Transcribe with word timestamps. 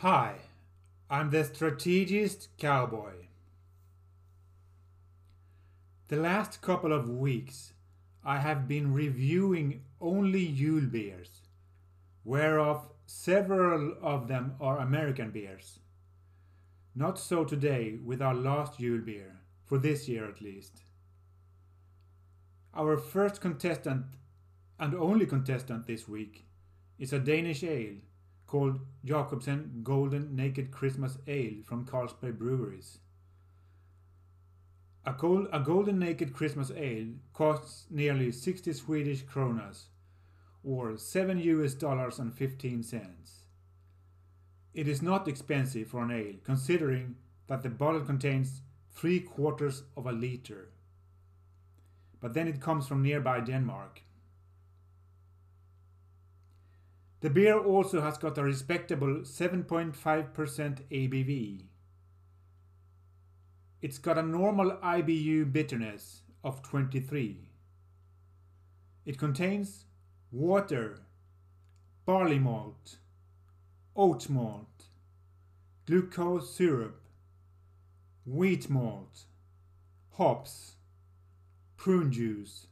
Hi, 0.00 0.36
I'm 1.10 1.30
the 1.30 1.42
strategist 1.42 2.50
cowboy. 2.56 3.14
The 6.06 6.16
last 6.16 6.62
couple 6.62 6.92
of 6.92 7.10
weeks 7.10 7.72
I 8.24 8.38
have 8.38 8.68
been 8.68 8.94
reviewing 8.94 9.82
only 10.00 10.44
Yule 10.44 10.86
beers, 10.86 11.42
whereof 12.24 12.88
several 13.06 13.94
of 14.00 14.28
them 14.28 14.54
are 14.60 14.78
American 14.78 15.32
beers. 15.32 15.80
Not 16.98 17.16
so 17.16 17.44
today 17.44 17.96
with 18.04 18.20
our 18.20 18.34
last 18.34 18.80
Yule 18.80 19.02
beer, 19.02 19.36
for 19.64 19.78
this 19.78 20.08
year 20.08 20.28
at 20.28 20.40
least. 20.40 20.80
Our 22.74 22.96
first 22.96 23.40
contestant 23.40 24.06
and 24.80 24.96
only 24.96 25.24
contestant 25.24 25.86
this 25.86 26.08
week 26.08 26.46
is 26.98 27.12
a 27.12 27.20
Danish 27.20 27.62
ale 27.62 27.98
called 28.48 28.80
Jacobsen 29.04 29.82
Golden 29.84 30.34
Naked 30.34 30.72
Christmas 30.72 31.18
Ale 31.28 31.62
from 31.64 31.86
Carlsberg 31.86 32.36
Breweries. 32.36 32.98
A, 35.06 35.12
gold, 35.12 35.46
a 35.52 35.60
Golden 35.60 36.00
Naked 36.00 36.32
Christmas 36.32 36.72
Ale 36.72 37.10
costs 37.32 37.84
nearly 37.90 38.32
60 38.32 38.72
Swedish 38.72 39.24
kronas 39.24 39.84
or 40.64 40.98
7 40.98 41.38
US 41.38 41.74
dollars 41.74 42.18
and 42.18 42.34
15 42.34 42.82
cents. 42.82 43.44
It 44.78 44.86
is 44.86 45.02
not 45.02 45.26
expensive 45.26 45.88
for 45.88 46.04
an 46.04 46.12
ale 46.12 46.34
considering 46.44 47.16
that 47.48 47.62
the 47.62 47.68
bottle 47.68 48.02
contains 48.02 48.60
3 48.94 49.18
quarters 49.20 49.82
of 49.96 50.06
a 50.06 50.12
liter. 50.12 50.68
But 52.20 52.32
then 52.34 52.46
it 52.46 52.60
comes 52.60 52.86
from 52.86 53.02
nearby 53.02 53.40
Denmark 53.40 54.02
The 57.22 57.30
beer 57.30 57.58
also 57.58 58.00
has 58.02 58.18
got 58.18 58.38
a 58.38 58.44
respectable 58.44 59.22
7.5% 59.24 59.96
ABV. 60.92 61.64
It's 63.82 63.98
got 63.98 64.16
a 64.16 64.22
normal 64.22 64.70
IBU 64.76 65.52
bitterness 65.52 66.22
of 66.44 66.62
23. 66.62 67.48
It 69.04 69.18
contains 69.18 69.86
water, 70.30 71.00
barley 72.06 72.38
malt, 72.38 72.98
oat 73.98 74.28
malt, 74.28 74.84
glucose 75.84 76.54
syrup, 76.54 77.00
wheat 78.24 78.70
malt, 78.70 79.24
hops, 80.12 80.76
prune 81.76 82.12
juice, 82.12 82.68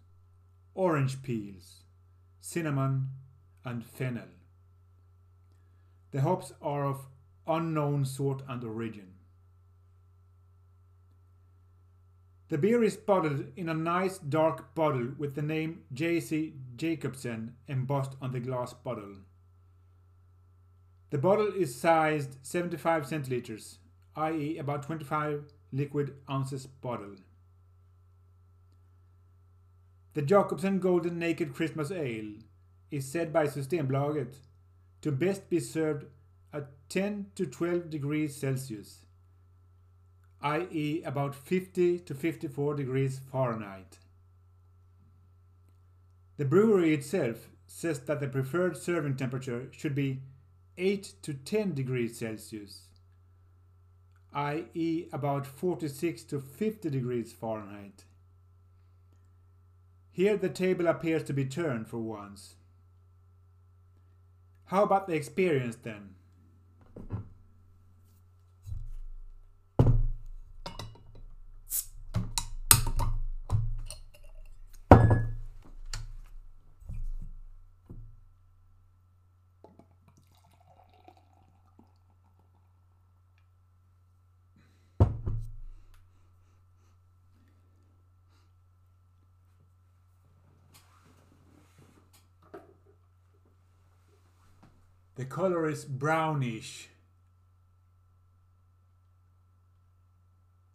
orange 0.72 1.24
peels, 1.24 1.82
cinnamon, 2.40 3.08
and 3.64 3.84
fennel. 3.84 4.28
The 6.12 6.20
hops 6.20 6.52
are 6.62 6.86
of 6.86 7.08
unknown 7.44 8.04
sort 8.04 8.42
and 8.48 8.62
origin. 8.62 9.14
The 12.50 12.58
beer 12.58 12.84
is 12.84 12.96
bottled 12.96 13.46
in 13.56 13.68
a 13.68 13.74
nice 13.74 14.18
dark 14.18 14.76
bottle 14.76 15.08
with 15.18 15.34
the 15.34 15.42
name 15.42 15.80
J.C. 15.92 16.54
Jacobsen 16.76 17.56
embossed 17.66 18.14
on 18.22 18.30
the 18.30 18.38
glass 18.38 18.72
bottle. 18.72 19.16
The 21.10 21.18
bottle 21.18 21.52
is 21.56 21.74
sized 21.74 22.36
75 22.42 23.04
centiliters, 23.04 23.76
i.e., 24.16 24.58
about 24.58 24.82
25 24.82 25.44
liquid 25.72 26.14
ounces 26.28 26.66
bottle. 26.66 27.16
The 30.14 30.22
Jacobsen 30.22 30.80
Golden 30.80 31.18
Naked 31.18 31.54
Christmas 31.54 31.90
Ale 31.90 32.40
is 32.90 33.06
said 33.06 33.32
by 33.32 33.46
Systembolaget 33.46 34.34
to 35.02 35.12
best 35.12 35.48
be 35.48 35.60
served 35.60 36.06
at 36.52 36.68
10 36.88 37.26
to 37.36 37.46
12 37.46 37.90
degrees 37.90 38.34
Celsius, 38.34 39.04
i.e., 40.40 41.02
about 41.04 41.34
50 41.34 42.00
to 42.00 42.14
54 42.14 42.74
degrees 42.74 43.20
Fahrenheit. 43.30 43.98
The 46.36 46.44
brewery 46.44 46.94
itself 46.94 47.48
says 47.66 48.00
that 48.00 48.20
the 48.20 48.28
preferred 48.28 48.76
serving 48.76 49.16
temperature 49.16 49.68
should 49.70 49.94
be 49.94 50.22
8 50.78 51.14
to 51.22 51.32
10 51.34 51.72
degrees 51.72 52.18
Celsius, 52.18 52.82
i.e., 54.34 55.06
about 55.12 55.46
46 55.46 56.22
to 56.24 56.40
50 56.40 56.90
degrees 56.90 57.32
Fahrenheit. 57.32 58.04
Here 60.10 60.36
the 60.36 60.50
table 60.50 60.86
appears 60.86 61.22
to 61.24 61.32
be 61.32 61.46
turned 61.46 61.88
for 61.88 61.98
once. 61.98 62.56
How 64.66 64.82
about 64.82 65.06
the 65.06 65.14
experience 65.14 65.76
then? 65.76 66.15
The 95.16 95.24
color 95.24 95.68
is 95.68 95.84
brownish. 95.84 96.88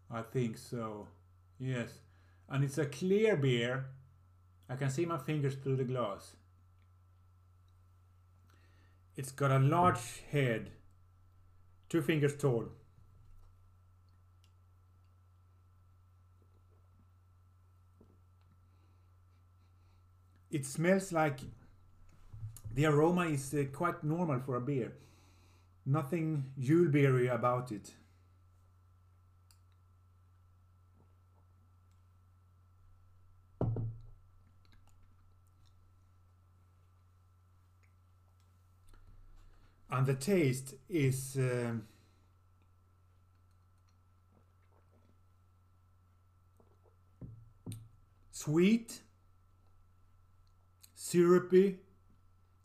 I 0.09 0.23
think 0.23 0.57
so. 0.57 1.07
Yes. 1.59 1.89
And 2.49 2.63
it's 2.63 2.79
a 2.79 2.85
clear 2.85 3.37
beer. 3.37 3.85
I 4.67 4.75
can 4.75 4.89
see 4.89 5.05
my 5.05 5.19
fingers 5.19 5.55
through 5.55 5.77
the 5.77 5.83
glass. 5.83 6.33
It's 9.15 9.31
got 9.31 9.51
a 9.51 9.59
large 9.59 10.23
head. 10.31 10.71
Two 11.87 12.01
fingers 12.01 12.35
tall. 12.35 12.69
It 20.49 20.65
smells 20.65 21.13
like 21.13 21.39
the 22.73 22.85
aroma 22.85 23.25
is 23.25 23.53
uh, 23.53 23.65
quite 23.73 24.03
normal 24.03 24.39
for 24.39 24.55
a 24.55 24.61
beer. 24.61 24.93
Nothing 25.85 26.45
Yuleberry 26.59 27.33
about 27.33 27.71
it. 27.71 27.91
And 39.93 40.05
the 40.05 40.13
taste 40.13 40.75
is 40.87 41.37
uh, 41.37 41.73
sweet, 48.31 49.01
syrupy, 50.95 51.79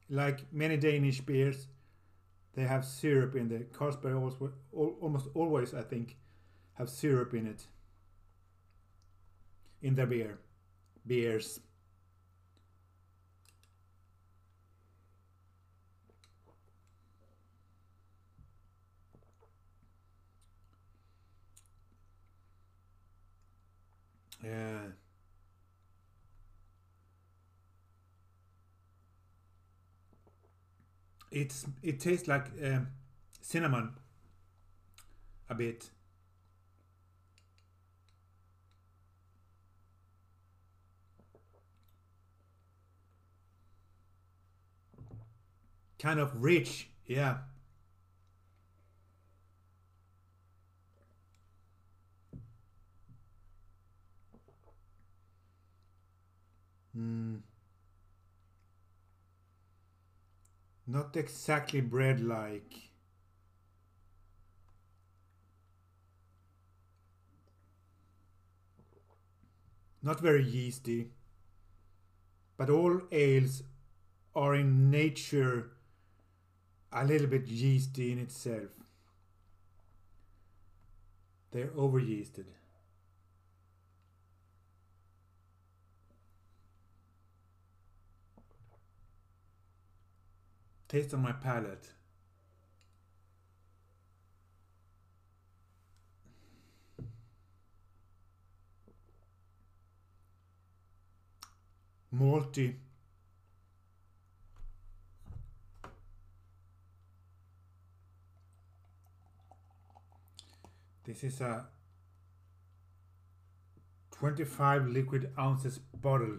like 0.09 0.53
many 0.53 0.77
Danish 0.77 1.21
beers, 1.21 1.69
they 2.55 2.65
have 2.65 2.85
syrup 2.85 3.37
in 3.37 3.49
the 3.49 3.61
Carlsberg 3.79 4.17
almost 5.03 5.29
always, 5.35 5.75
I 5.75 5.83
think, 5.83 6.17
have 6.75 6.91
syrup 6.91 7.35
in 7.35 7.47
it. 7.47 7.67
In 9.81 9.95
their 9.95 10.07
beer. 10.07 10.39
Beers. 11.07 11.61
Yeah. 24.43 24.93
it's 31.31 31.67
it 31.83 32.01
tastes 32.01 32.29
like 32.29 32.47
um, 32.65 32.89
cinnamon. 33.41 33.95
A 35.49 35.55
bit. 35.55 35.91
Kind 45.99 46.21
of 46.21 46.33
rich 46.43 46.89
yeah. 47.07 47.39
Mm. 56.97 57.43
Not 60.87 61.17
exactly 61.17 61.81
bread 61.81 62.21
like. 62.21 62.73
Not 70.03 70.21
very 70.21 70.45
yeasty. 70.45 71.11
But 72.57 72.71
all 72.71 73.01
ales 73.11 73.65
are 74.35 74.55
in 74.55 74.91
nature 74.91 75.73
a 76.93 77.05
little 77.05 77.27
bit 77.27 77.49
yeasty 77.49 78.13
in 78.13 78.19
itself. 78.19 78.71
They're 81.51 81.73
over 81.77 82.01
yeasted. 82.01 82.45
Taste 90.89 91.15
on 91.15 91.23
my 91.23 91.33
palate. 91.33 91.91
Malty. 102.15 102.75
This 111.05 111.23
is 111.25 111.41
a 111.41 111.67
25 114.13 114.89
liquid 114.89 115.31
ounces 115.39 115.79
bottle. 115.79 116.39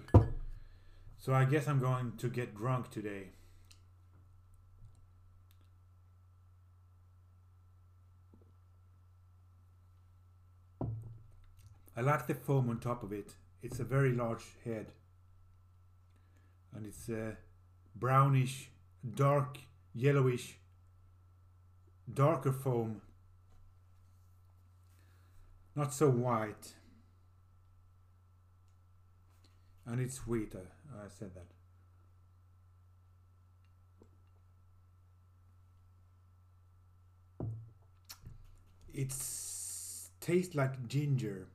So 1.17 1.33
I 1.33 1.45
guess 1.45 1.67
I'm 1.67 1.79
going 1.79 2.13
to 2.17 2.27
get 2.29 2.55
drunk 2.55 2.89
today. 2.89 3.29
I 11.97 12.01
like 12.01 12.27
the 12.27 12.35
foam 12.35 12.69
on 12.69 12.79
top 12.79 13.01
of 13.01 13.11
it. 13.11 13.33
It's 13.63 13.79
a 13.79 13.83
very 13.83 14.11
large 14.13 14.44
head. 14.63 14.91
And 16.75 16.85
it's 16.85 17.09
uh, 17.09 17.31
brownish, 17.95 18.69
dark, 19.15 19.57
yellowish, 19.95 20.59
darker 22.13 22.51
foam. 22.51 23.01
Not 25.75 25.91
so 25.91 26.07
white. 26.11 26.75
And 29.88 29.99
it's 29.99 30.15
sweet, 30.15 30.53
I, 30.55 31.05
I 31.05 31.07
said 31.09 31.31
that. 31.33 31.47
It's 38.94 40.09
tastes 40.19 40.53
like 40.53 40.88
ginger. 40.88 41.47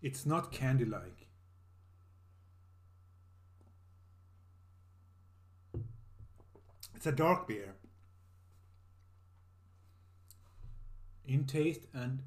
It's 0.00 0.24
not 0.24 0.52
candy 0.52 0.84
like. 0.84 1.26
It's 6.94 7.06
a 7.06 7.12
dark 7.12 7.46
beer. 7.46 7.74
In 11.26 11.44
taste 11.44 11.86
and 11.92 12.22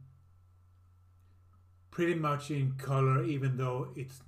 pretty 1.92 2.14
much 2.16 2.52
in 2.52 2.74
color, 2.74 3.24
even 3.24 3.58
though 3.58 3.90
it's 3.96 4.22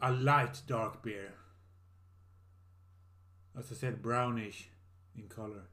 a 0.00 0.12
light 0.12 0.62
dark 0.66 1.02
beer. 1.02 1.34
As 3.58 3.72
I 3.72 3.74
said, 3.74 4.02
brownish 4.02 4.68
in 5.16 5.28
color. 5.28 5.68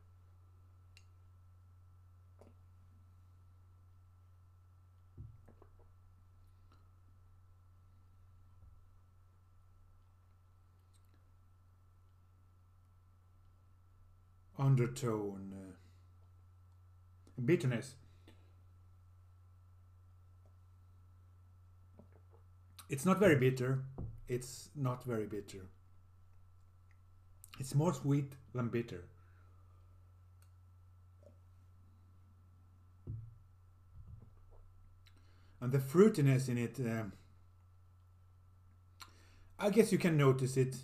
Undertone, 14.63 15.53
uh, 15.53 17.41
bitterness. 17.43 17.95
It's 22.89 23.05
not 23.05 23.19
very 23.19 23.35
bitter. 23.35 23.83
It's 24.27 24.69
not 24.75 25.03
very 25.03 25.25
bitter. 25.25 25.65
It's 27.59 27.75
more 27.75 27.93
sweet 27.93 28.33
than 28.53 28.69
bitter. 28.69 29.03
And 35.59 35.71
the 35.71 35.79
fruitiness 35.79 36.49
in 36.49 36.57
it, 36.57 36.79
um, 36.79 37.13
I 39.59 39.69
guess 39.69 39.91
you 39.91 39.97
can 39.97 40.17
notice 40.17 40.57
it, 40.57 40.75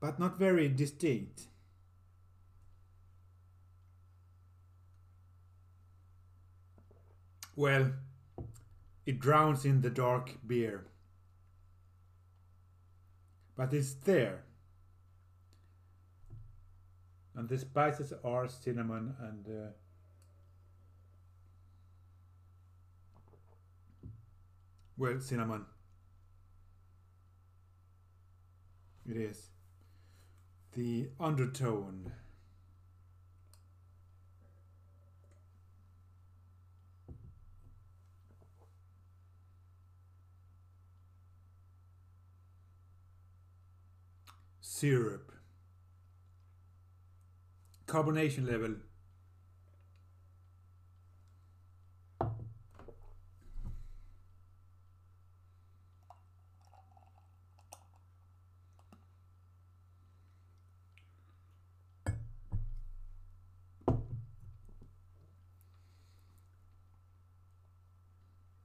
but 0.00 0.18
not 0.18 0.38
very 0.38 0.68
distinct. 0.68 1.46
Well, 7.56 7.92
it 9.06 9.20
drowns 9.20 9.64
in 9.64 9.80
the 9.80 9.90
dark 9.90 10.38
beer. 10.46 10.86
But 13.56 13.72
it's 13.72 13.94
there. 13.94 14.42
And 17.36 17.48
the 17.48 17.58
spices 17.58 18.12
are 18.24 18.48
cinnamon 18.48 19.14
and 19.20 19.46
uh, 19.46 19.70
well, 24.96 25.20
cinnamon. 25.20 25.66
It 29.08 29.16
is. 29.16 29.50
The 30.72 31.08
undertone. 31.20 32.12
Syrup. 44.74 45.30
Carbonation 47.86 48.44
level. 48.50 48.74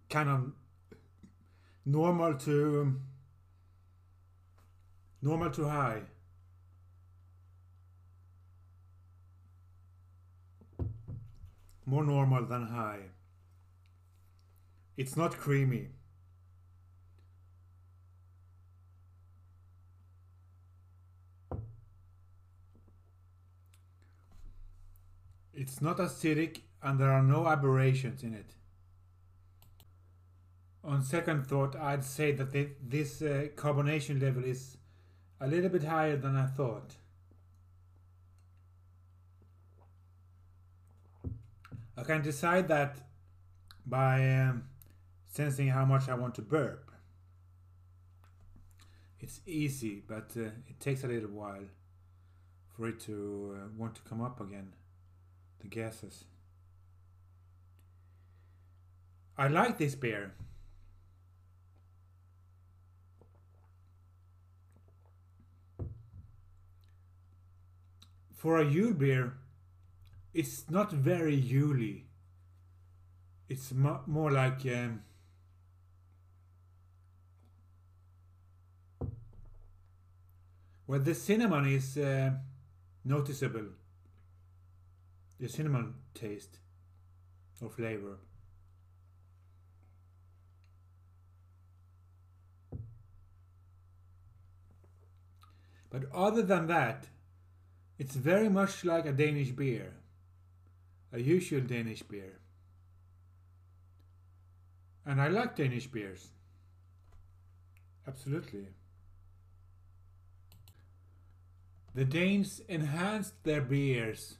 Kind 0.09 0.29
of 0.29 0.53
normal 1.85 2.33
to 2.33 2.81
um, 2.81 3.08
Normal 5.21 5.51
to 5.51 5.67
high. 5.67 6.01
More 11.85 12.03
normal 12.03 12.45
than 12.45 12.67
high. 12.67 12.99
It's 14.95 15.17
not 15.17 15.37
creamy. 15.37 15.89
It's 25.53 25.81
not 25.81 25.97
acidic 25.97 26.61
and 26.81 26.97
there 26.99 27.11
are 27.11 27.21
no 27.21 27.47
aberrations 27.47 28.23
in 28.23 28.33
it. 28.33 28.55
On 30.83 31.03
second 31.03 31.47
thought, 31.47 31.75
I'd 31.75 32.05
say 32.05 32.31
that 32.31 32.51
this 32.89 33.21
uh, 33.21 33.47
carbonation 33.55 34.21
level 34.21 34.45
is 34.45 34.77
a 35.41 35.47
little 35.47 35.69
bit 35.69 35.83
higher 35.83 36.17
than 36.17 36.35
I 36.35 36.45
thought. 36.45 36.95
I 41.97 42.03
can 42.03 42.21
decide 42.21 42.67
that 42.69 42.97
by 43.85 44.37
um, 44.37 44.63
sensing 45.25 45.67
how 45.67 45.85
much 45.85 46.07
I 46.07 46.15
want 46.15 46.35
to 46.35 46.41
burp. 46.41 46.91
It's 49.19 49.41
easy, 49.45 50.01
but 50.07 50.31
uh, 50.37 50.51
it 50.67 50.79
takes 50.79 51.03
a 51.03 51.07
little 51.07 51.29
while 51.29 51.67
for 52.75 52.87
it 52.87 52.99
to 53.01 53.57
uh, 53.57 53.67
want 53.77 53.95
to 53.95 54.01
come 54.01 54.21
up 54.21 54.39
again, 54.39 54.73
the 55.59 55.67
gases. 55.67 56.23
I 59.37 59.47
like 59.47 59.77
this 59.77 59.95
beer. 59.95 60.33
For 68.39 68.57
a 68.57 68.65
Yule 68.65 68.93
beer, 68.93 69.33
it's 70.33 70.69
not 70.69 70.93
very 70.93 71.35
Yuley. 71.37 72.03
It's 73.49 73.73
mo- 73.73 73.99
more 74.07 74.31
like 74.31 74.65
um, 74.65 75.01
well, 80.87 81.01
the 81.01 81.13
cinnamon 81.13 81.65
is 81.65 81.97
uh, 81.97 82.31
noticeable. 83.03 83.73
The 85.37 85.49
cinnamon 85.49 85.95
taste 86.13 86.59
or 87.61 87.69
flavor. 87.69 88.19
But 95.89 96.03
other 96.13 96.41
than 96.41 96.67
that, 96.67 97.07
it's 97.99 98.15
very 98.15 98.47
much 98.47 98.85
like 98.85 99.05
a 99.05 99.11
Danish 99.11 99.49
beer, 99.49 99.93
a 101.11 101.19
usual 101.19 101.59
Danish 101.59 102.01
beer. 102.01 102.39
And 105.05 105.21
I 105.21 105.27
like 105.27 105.57
Danish 105.57 105.87
beers. 105.87 106.29
Absolutely. 108.07 108.67
The 111.93 112.05
Danes 112.05 112.61
enhanced 112.69 113.43
their 113.43 113.61
beers 113.61 114.37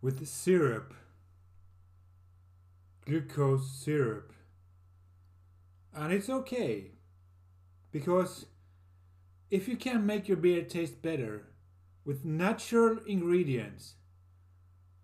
with 0.00 0.26
syrup, 0.26 0.94
glucose 3.04 3.70
syrup. 3.70 4.32
And 5.94 6.12
it's 6.12 6.30
okay 6.30 6.92
because 7.92 8.46
if 9.50 9.68
you 9.68 9.76
can 9.76 10.06
make 10.06 10.28
your 10.28 10.38
beer 10.38 10.62
taste 10.62 11.02
better 11.02 11.49
with 12.04 12.24
natural 12.24 12.98
ingredients, 13.06 13.94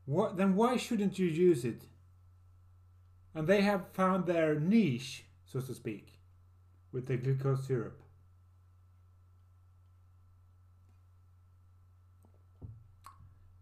what, 0.04 0.36
then 0.36 0.54
why 0.56 0.76
shouldn't 0.76 1.18
you 1.18 1.26
use 1.26 1.64
it? 1.64 1.82
And 3.34 3.46
they 3.46 3.60
have 3.62 3.88
found 3.92 4.26
their 4.26 4.58
niche, 4.58 5.24
so 5.44 5.60
to 5.60 5.74
speak, 5.74 6.18
with 6.92 7.06
the 7.06 7.16
glucose 7.16 7.66
syrup. 7.66 8.00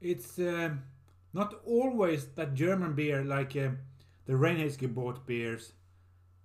It's 0.00 0.38
um 0.38 0.82
not 1.32 1.54
always 1.66 2.26
that 2.36 2.54
German 2.54 2.94
beer, 2.94 3.24
like 3.24 3.56
uh, 3.56 3.70
the 4.26 4.34
Reinheitsgebot 4.34 5.26
beers, 5.26 5.72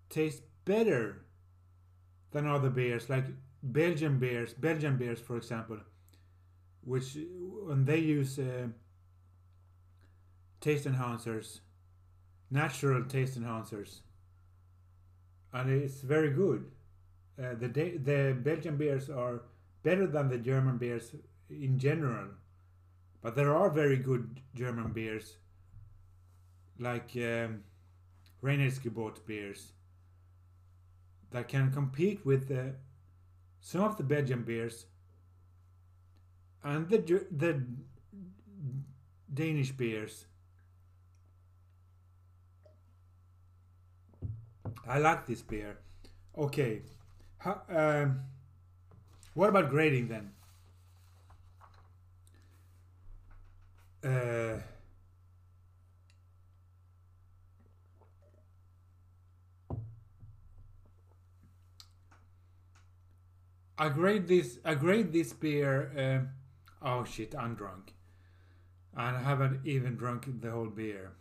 taste 0.09 0.41
better 0.65 1.21
than 2.31 2.47
other 2.47 2.69
beers, 2.71 3.09
like 3.09 3.25
Belgian 3.61 4.17
beers, 4.17 4.53
Belgian 4.53 4.97
beers, 4.97 5.19
for 5.19 5.37
example, 5.37 5.77
which 6.89 7.17
when 7.67 7.85
they 7.85 7.99
use 7.99 8.39
uh, 8.39 8.67
taste 10.59 10.85
enhancers, 10.85 11.59
natural 12.49 13.03
taste 13.05 13.39
enhancers, 13.39 13.99
and 15.53 15.69
it's 15.69 16.01
very 16.01 16.31
good. 16.31 16.65
Uh, 17.37 17.53
the 17.59 17.67
the 17.67 18.35
Belgian 18.43 18.75
beers 18.75 19.07
are 19.09 19.43
better 19.83 20.07
than 20.07 20.29
the 20.29 20.39
German 20.39 20.77
beers 20.77 21.13
in 21.49 21.77
general, 21.77 22.29
but 23.21 23.35
there 23.35 23.55
are 23.55 23.69
very 23.69 23.97
good 23.97 24.41
German 24.55 24.91
beers, 24.91 25.37
like 26.79 27.11
um, 27.17 27.63
Reinheitsgebot 28.43 29.25
beers, 29.27 29.73
that 31.29 31.47
can 31.47 31.71
compete 31.71 32.25
with 32.25 32.47
the 32.47 32.73
some 33.61 33.81
of 33.83 33.97
the 33.97 34.03
Belgian 34.15 34.41
beers 34.41 34.85
and 36.63 36.89
the 36.89 36.97
the 37.31 37.61
Danish 39.33 39.71
beers. 39.71 40.25
I 44.87 44.97
like 44.97 45.25
this 45.27 45.41
beer. 45.41 45.77
Okay, 46.37 46.81
How, 47.37 47.61
um, 47.69 48.21
what 49.33 49.49
about 49.49 49.69
grading 49.69 50.07
then? 50.07 50.31
Uh, 54.03 54.59
I 63.77 63.89
grade 63.89 64.27
this. 64.27 64.59
I 64.65 64.75
grade 64.75 65.13
this 65.13 65.33
beer. 65.33 65.91
Uh, 65.97 66.38
oh 66.81 67.03
shit! 67.03 67.35
I'm 67.35 67.55
drunk, 67.55 67.93
and 68.95 69.17
I 69.17 69.21
haven't 69.21 69.65
even 69.65 69.95
drunk 69.95 70.41
the 70.41 70.51
whole 70.51 70.67
beer. 70.67 71.11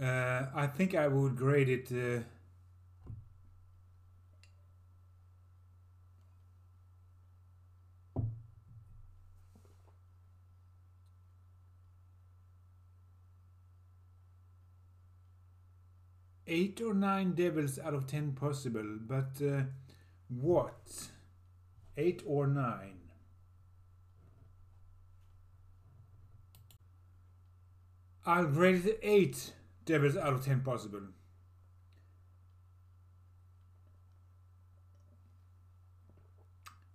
Uh, 0.00 0.46
I 0.54 0.66
think 0.66 0.94
I 0.94 1.08
would 1.08 1.36
grade 1.36 1.68
it. 1.68 1.92
Uh, 1.92 2.22
eight 16.52 16.80
or 16.82 16.92
nine 16.92 17.32
devils 17.32 17.78
out 17.78 17.94
of 17.94 18.06
ten 18.06 18.32
possible, 18.32 18.98
but 19.06 19.40
uh, 19.42 19.62
what? 20.28 21.08
Eight 21.96 22.22
or 22.26 22.46
nine? 22.46 22.98
I'll 28.24 28.46
grade 28.46 28.86
it 28.86 29.00
eight 29.02 29.52
devils 29.84 30.16
out 30.16 30.32
of 30.32 30.44
ten 30.44 30.60
possible. 30.60 31.02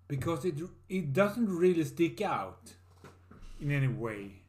Because 0.08 0.46
it 0.46 0.56
it 0.88 1.14
doesn't 1.14 1.50
really 1.50 1.84
stick 1.84 2.22
out 2.22 2.74
in 3.60 3.72
any 3.72 3.90
way. 3.90 4.42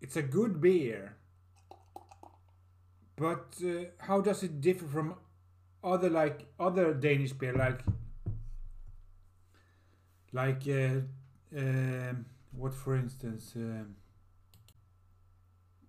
It's 0.00 0.16
a 0.16 0.22
good 0.22 0.60
beer 0.60 1.16
but 3.16 3.54
uh, 3.64 3.84
how 3.98 4.20
does 4.20 4.42
it 4.42 4.60
differ 4.60 4.86
from 4.86 5.14
other 5.82 6.10
like 6.10 6.46
other 6.58 6.94
Danish 6.94 7.32
beer 7.32 7.52
like 7.52 7.80
like 10.34 10.64
uh, 10.68 11.00
uh, 11.56 12.12
what 12.52 12.74
for 12.74 12.96
instance 12.96 13.52
um, 13.56 13.94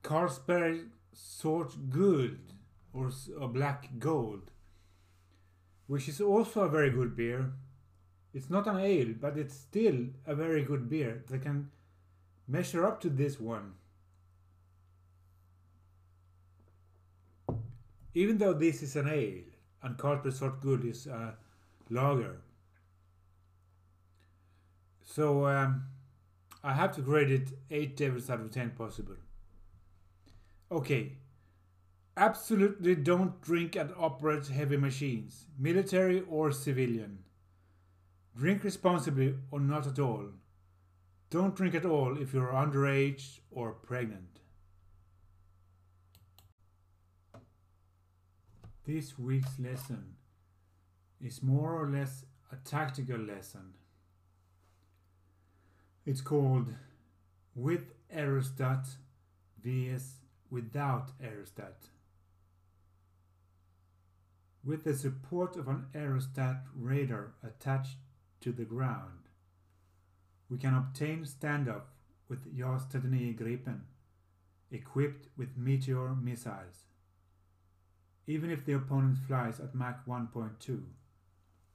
Carlsberg 0.04 0.88
Sort 1.12 1.90
Guld 1.90 2.40
or, 2.94 3.12
or 3.40 3.50
Black 3.50 3.90
Gold 4.00 4.52
which 5.88 6.08
is 6.08 6.22
also 6.22 6.62
a 6.62 6.70
very 6.70 6.92
good 6.92 7.16
beer 7.16 7.52
it's 8.34 8.50
not 8.50 8.68
an 8.68 8.80
ale 8.80 9.14
but 9.20 9.38
it's 9.38 9.56
still 9.56 10.06
a 10.26 10.36
very 10.36 10.64
good 10.64 10.90
beer 10.90 11.24
that 11.28 11.42
can 11.42 11.70
measure 12.48 12.86
up 12.86 13.02
to 13.02 13.10
this 13.10 13.40
one 13.40 13.74
even 18.14 18.38
though 18.38 18.54
this 18.54 18.82
is 18.84 18.96
an 18.96 19.10
ale 19.10 19.44
and 19.84 19.98
Carlsberg 19.98 20.34
Sort 20.34 20.62
Guld 20.62 20.86
is 20.86 21.06
a 21.06 21.36
lager. 21.90 22.38
So 25.06 25.46
um, 25.46 25.84
I 26.64 26.74
have 26.74 26.94
to 26.96 27.02
grade 27.02 27.32
it 27.32 27.50
8 27.70 27.96
devils 27.96 28.30
out 28.30 28.42
of 28.42 28.52
10 28.52 28.72
possible. 28.72 29.16
Okay. 30.72 31.14
Absolutely 32.18 32.96
don't 32.96 33.40
drink 33.42 33.76
and 33.76 33.92
operate 33.98 34.48
heavy 34.48 34.78
machines, 34.78 35.46
military 35.60 36.24
or 36.30 36.52
civilian. 36.52 37.20
Drink 38.36 38.64
responsibly 38.64 39.36
or 39.52 39.60
not 39.60 39.86
at 39.86 40.00
all. 40.00 40.28
Don't 41.30 41.56
drink 41.56 41.76
at 41.76 41.86
all 41.86 42.18
if 42.22 42.34
you're 42.34 42.52
underage 42.52 43.40
or 43.52 43.74
pregnant. 43.74 44.40
This 48.86 49.18
week's 49.18 49.60
lesson 49.60 50.16
is 51.20 51.42
more 51.42 51.74
or 51.74 51.90
less 51.90 52.24
a 52.52 52.56
tactical 52.58 53.18
lesson. 53.18 53.74
It's 56.08 56.22
called 56.22 56.68
With 57.56 57.96
Aerostat 58.16 58.86
vs 59.64 60.18
Without 60.52 61.20
Aerostat. 61.20 61.90
With 64.64 64.84
the 64.84 64.94
support 64.94 65.56
of 65.56 65.68
an 65.68 65.88
aerostat 65.96 66.62
radar 66.76 67.34
attached 67.44 67.98
to 68.42 68.52
the 68.52 68.66
ground, 68.66 69.30
we 70.48 70.60
can 70.60 70.76
obtain 70.76 71.26
standoff 71.26 71.88
with 72.30 72.56
JAS 72.56 72.84
39 72.84 73.36
Gripen 73.36 73.80
equipped 74.70 75.30
with 75.36 75.58
Meteor 75.58 76.14
missiles, 76.14 76.86
even 78.28 78.52
if 78.52 78.64
the 78.64 78.74
opponent 78.74 79.18
flies 79.18 79.60
at 79.60 79.74
Mach 79.74 80.06
1.2 80.06 80.84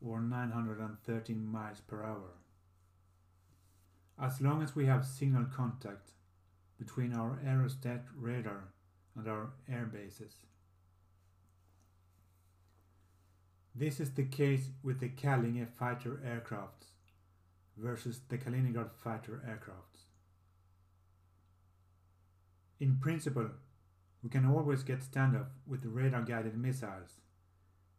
or 0.00 0.20
913 0.20 1.44
miles 1.44 1.80
per 1.80 2.04
hour. 2.04 2.39
As 4.20 4.40
long 4.40 4.62
as 4.62 4.76
we 4.76 4.84
have 4.84 5.06
signal 5.06 5.46
contact 5.46 6.10
between 6.78 7.14
our 7.14 7.40
aerostat 7.42 8.02
radar 8.14 8.64
and 9.16 9.26
our 9.26 9.52
air 9.66 9.86
bases. 9.90 10.34
This 13.74 13.98
is 13.98 14.10
the 14.10 14.24
case 14.24 14.68
with 14.82 15.00
the 15.00 15.08
Kallinge 15.08 15.66
fighter 15.68 16.20
aircrafts 16.26 16.92
versus 17.78 18.20
the 18.28 18.36
Kaliningrad 18.36 18.90
fighter 18.92 19.42
aircrafts. 19.48 20.04
In 22.78 22.96
principle, 22.96 23.50
we 24.22 24.28
can 24.28 24.44
always 24.44 24.82
get 24.82 25.00
standoff 25.00 25.48
with 25.66 25.84
radar 25.86 26.22
guided 26.22 26.58
missiles 26.58 27.20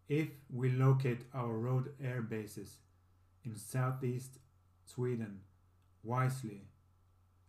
if 0.08 0.28
we 0.52 0.70
locate 0.70 1.22
our 1.34 1.54
road 1.54 1.94
air 2.04 2.22
bases 2.22 2.78
in 3.44 3.56
southeast 3.56 4.38
Sweden 4.86 5.40
wisely 6.04 6.62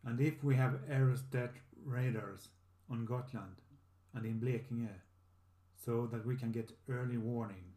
and 0.05 0.21
if 0.21 0.43
we 0.43 0.57
have 0.57 0.81
aerostat 0.91 1.51
radars 1.85 2.49
on 2.91 3.07
Gotland 3.07 3.57
and 4.15 4.27
in 4.27 4.41
Blekinge 4.41 5.01
so 5.85 6.07
that 6.13 6.27
we 6.27 6.37
can 6.37 6.53
get 6.53 6.73
early 6.89 7.17
warning. 7.17 7.73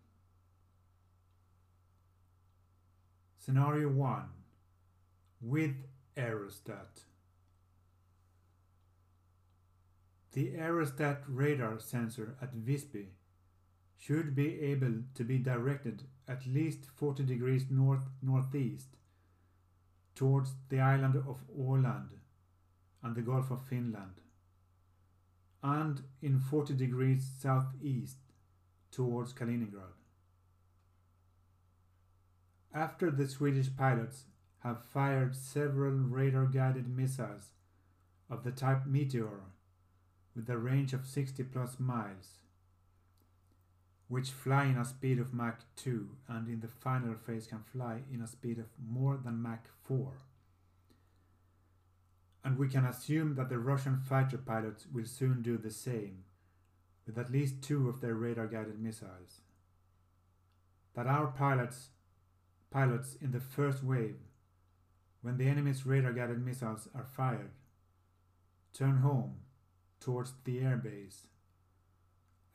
Scenario 3.38 3.90
1 3.90 4.24
with 5.42 5.76
aerostat. 6.18 7.04
The 10.34 10.52
aerostat 10.52 11.20
radar 11.28 11.80
sensor 11.80 12.36
at 12.42 12.54
Visby 12.54 13.10
should 13.98 14.36
be 14.36 14.60
able 14.60 15.04
to 15.14 15.24
be 15.24 15.38
directed 15.38 16.04
at 16.28 16.46
least 16.46 16.86
40 16.96 17.24
degrees 17.24 17.66
north 17.70 18.10
northeast 18.22 18.98
towards 20.16 20.54
the 20.70 20.80
island 20.80 21.16
of 21.16 21.44
Åland 21.60 22.10
and 23.04 23.16
the 23.16 23.22
Gulf 23.22 23.52
of 23.52 23.62
Finland, 23.68 24.22
and 25.62 26.02
in 26.22 26.40
40 26.40 26.74
degrees 26.74 27.30
southeast 27.40 28.18
towards 28.92 29.34
Kaliningrad. 29.34 29.94
After 32.74 33.12
the 33.12 33.28
Swedish 33.28 33.76
pilots 33.76 34.26
have 34.60 34.84
fired 34.84 35.36
several 35.36 35.94
radar 35.94 36.46
guided 36.46 36.88
missiles 36.90 37.52
of 38.30 38.44
the 38.44 38.52
type 38.52 38.86
Meteor 38.86 39.42
with 40.36 40.50
a 40.50 40.58
range 40.58 40.94
of 40.94 41.06
60 41.06 41.44
plus 41.44 41.80
miles, 41.80 42.40
which 44.08 44.30
fly 44.30 44.66
in 44.66 44.78
a 44.78 44.86
speed 44.86 45.20
of 45.20 45.34
Mach 45.34 45.60
2 45.78 46.10
and 46.28 46.48
in 46.48 46.60
the 46.60 46.68
final 46.68 47.16
phase 47.16 47.48
can 47.48 47.64
fly 47.64 48.02
in 48.12 48.22
a 48.22 48.28
speed 48.28 48.60
of 48.60 48.68
more 48.88 49.18
than 49.18 49.42
Mach 49.42 49.68
4. 49.84 50.14
And 52.44 52.58
we 52.58 52.68
can 52.68 52.86
assume 52.86 53.36
that 53.36 53.50
the 53.50 53.58
Russian 53.58 53.98
fighter 53.98 54.38
pilots 54.38 54.86
will 54.94 55.06
soon 55.06 55.42
do 55.42 55.58
the 55.58 55.72
same, 55.72 56.26
with 57.08 57.18
at 57.18 57.32
least 57.32 57.64
two 57.64 57.90
of 57.90 58.02
their 58.02 58.14
radar 58.14 58.46
guided 58.46 58.80
missiles. 58.80 59.42
That 60.94 61.08
our 61.08 61.28
pilots 61.28 61.90
pilots 62.76 63.16
in 63.22 63.32
the 63.32 63.40
first 63.40 63.82
wave, 63.86 64.18
when 65.22 65.38
the 65.38 65.48
enemy's 65.48 65.86
radar-guided 65.86 66.46
missiles 66.46 66.90
are 66.94 67.06
fired, 67.06 67.52
turn 68.74 68.98
home 68.98 69.36
towards 70.02 70.34
the 70.44 70.58
airbase. 70.58 71.28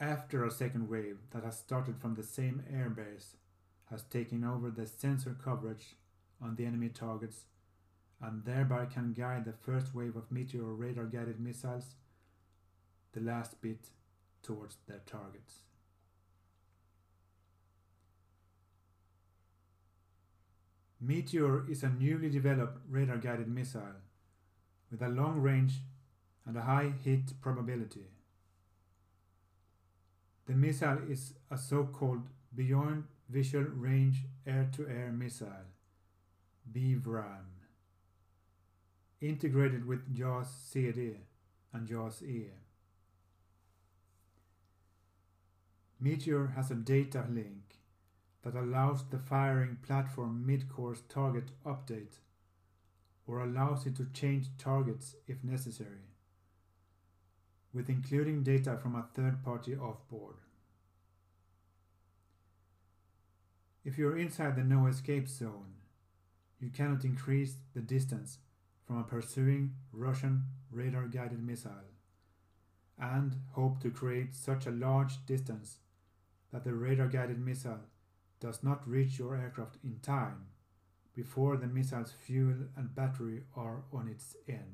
After 0.01 0.47
a 0.47 0.51
second 0.51 0.89
wave 0.89 1.19
that 1.31 1.45
has 1.45 1.59
started 1.59 1.99
from 2.01 2.15
the 2.15 2.23
same 2.23 2.63
airbase 2.73 3.35
has 3.91 4.03
taken 4.05 4.45
over 4.45 4.71
the 4.71 4.87
sensor 4.87 5.37
coverage 5.45 5.97
on 6.41 6.57
the 6.57 6.65
enemy 6.65 6.89
targets 6.89 7.45
and 8.23 8.43
thereby 8.47 8.87
can 8.87 9.13
guide 9.13 9.45
the 9.45 9.53
first 9.53 9.95
wave 9.95 10.17
of 10.17 10.33
meteor 10.33 10.73
radar 10.73 11.05
guided 11.05 11.39
missiles 11.39 11.97
the 13.13 13.21
last 13.21 13.61
bit 13.61 13.91
towards 14.43 14.77
their 14.89 15.03
targets. 15.05 15.65
Meteor 20.99 21.71
is 21.71 21.83
a 21.83 21.91
newly 21.91 22.31
developed 22.31 22.79
radar-guided 22.89 23.49
missile 23.49 23.97
with 24.91 25.03
a 25.03 25.09
long 25.09 25.41
range 25.41 25.75
and 26.47 26.57
a 26.57 26.63
high 26.63 26.93
hit 27.05 27.41
probability. 27.41 28.07
The 30.51 30.57
missile 30.57 30.99
is 31.09 31.35
a 31.49 31.57
so-called 31.57 32.27
Beyond 32.57 33.05
Visual 33.29 33.67
Range 33.67 34.17
Air-to-Air 34.45 35.13
Missile, 35.13 35.69
BVRAM, 36.73 37.47
integrated 39.21 39.87
with 39.87 40.13
JAS 40.13 40.49
CD 40.51 41.19
and 41.73 41.87
JAS 41.87 42.25
E. 42.25 42.47
Meteor 46.01 46.49
has 46.57 46.73
a 46.73 46.75
data 46.75 47.25
link 47.31 47.77
that 48.43 48.57
allows 48.57 49.05
the 49.09 49.21
firing 49.21 49.77
platform 49.87 50.45
mid-course 50.45 51.03
target 51.09 51.53
update 51.65 52.19
or 53.25 53.39
allows 53.39 53.87
it 53.87 53.95
to 53.99 54.07
change 54.13 54.49
targets 54.59 55.15
if 55.29 55.45
necessary, 55.45 56.10
with 57.73 57.89
including 57.89 58.43
data 58.43 58.77
from 58.83 58.95
a 58.95 59.07
third 59.15 59.45
party 59.45 59.75
offboard. 59.75 60.37
If 63.85 63.97
you're 63.97 64.19
inside 64.19 64.57
the 64.57 64.65
no 64.65 64.87
escape 64.87 65.29
zone, 65.29 65.75
you 66.61 66.71
cannot 66.71 67.05
increase 67.05 67.55
the 67.75 67.81
distance 67.81 68.39
from 68.87 68.99
a 68.99 69.05
pursuing 69.05 69.75
Russian 69.93 70.45
radar 70.71 71.07
guided 71.07 71.43
missile 71.43 71.91
and 72.99 73.37
hope 73.53 73.81
to 73.81 73.91
create 73.91 74.35
such 74.35 74.67
a 74.67 74.71
large 74.71 75.25
distance 75.25 75.79
that 76.53 76.65
the 76.65 76.75
radar 76.75 77.09
guided 77.09 77.39
missile 77.39 77.81
does 78.41 78.63
not 78.63 78.87
reach 78.89 79.19
your 79.19 79.37
aircraft 79.37 79.77
in 79.83 79.99
time 80.03 80.47
before 81.15 81.57
the 81.57 81.67
missile's 81.67 82.13
fuel 82.13 82.55
and 82.77 82.95
battery 82.95 83.43
are 83.57 83.83
on 83.93 84.09
its 84.09 84.37
end. 84.49 84.70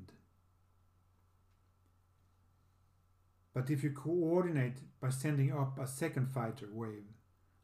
But 3.57 3.71
if 3.71 3.83
you 3.83 3.89
coordinate 3.89 4.77
by 5.01 5.09
sending 5.09 5.51
up 5.51 5.79
a 5.79 5.87
second 5.87 6.27
fighter 6.27 6.69
wave 6.71 7.07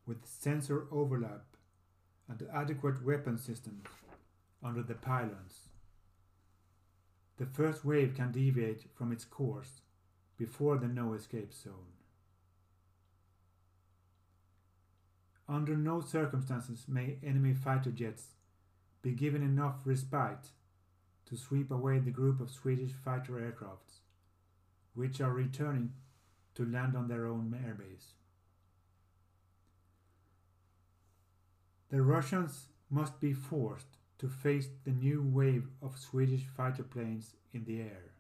with 0.08 0.26
sensor 0.26 0.88
overlap 0.92 1.46
and 2.28 2.42
adequate 2.52 3.06
weapon 3.06 3.38
systems 3.38 3.86
under 4.64 4.82
the 4.82 4.96
pylons, 4.96 5.70
the 7.38 7.46
first 7.46 7.86
wave 7.86 8.16
can 8.16 8.32
deviate 8.32 8.86
from 8.96 9.12
its 9.12 9.24
course 9.24 9.82
before 10.36 10.80
the 10.80 10.88
no 10.88 11.14
escape 11.14 11.54
zone. 11.54 11.94
Under 15.48 15.78
no 15.78 16.02
circumstances 16.02 16.86
may 16.88 17.18
enemy 17.24 17.54
fighter 17.54 17.92
jets 17.92 18.30
be 19.04 19.12
given 19.12 19.44
enough 19.44 19.76
respite 19.86 20.48
to 21.28 21.38
sweep 21.38 21.70
away 21.70 22.00
the 22.00 22.10
group 22.10 22.42
of 22.42 22.50
Swedish 22.50 22.94
fighter 22.94 23.34
aircrafts, 23.34 24.00
which 24.96 25.22
are 25.22 25.32
returning 25.32 25.92
to 26.56 26.66
land 26.66 26.96
on 26.96 27.08
their 27.08 27.26
own 27.26 27.56
airbase. 27.66 28.14
The 31.90 32.02
Russians 32.02 32.68
must 32.90 33.20
be 33.20 33.34
forced 33.34 33.98
to 34.20 34.28
face 34.28 34.68
the 34.84 34.92
new 34.92 35.22
wave 35.22 35.68
of 35.82 35.98
Swedish 35.98 36.46
fighter 36.46 36.84
planes 36.84 37.36
in 37.54 37.66
the 37.66 37.82
air, 37.82 38.12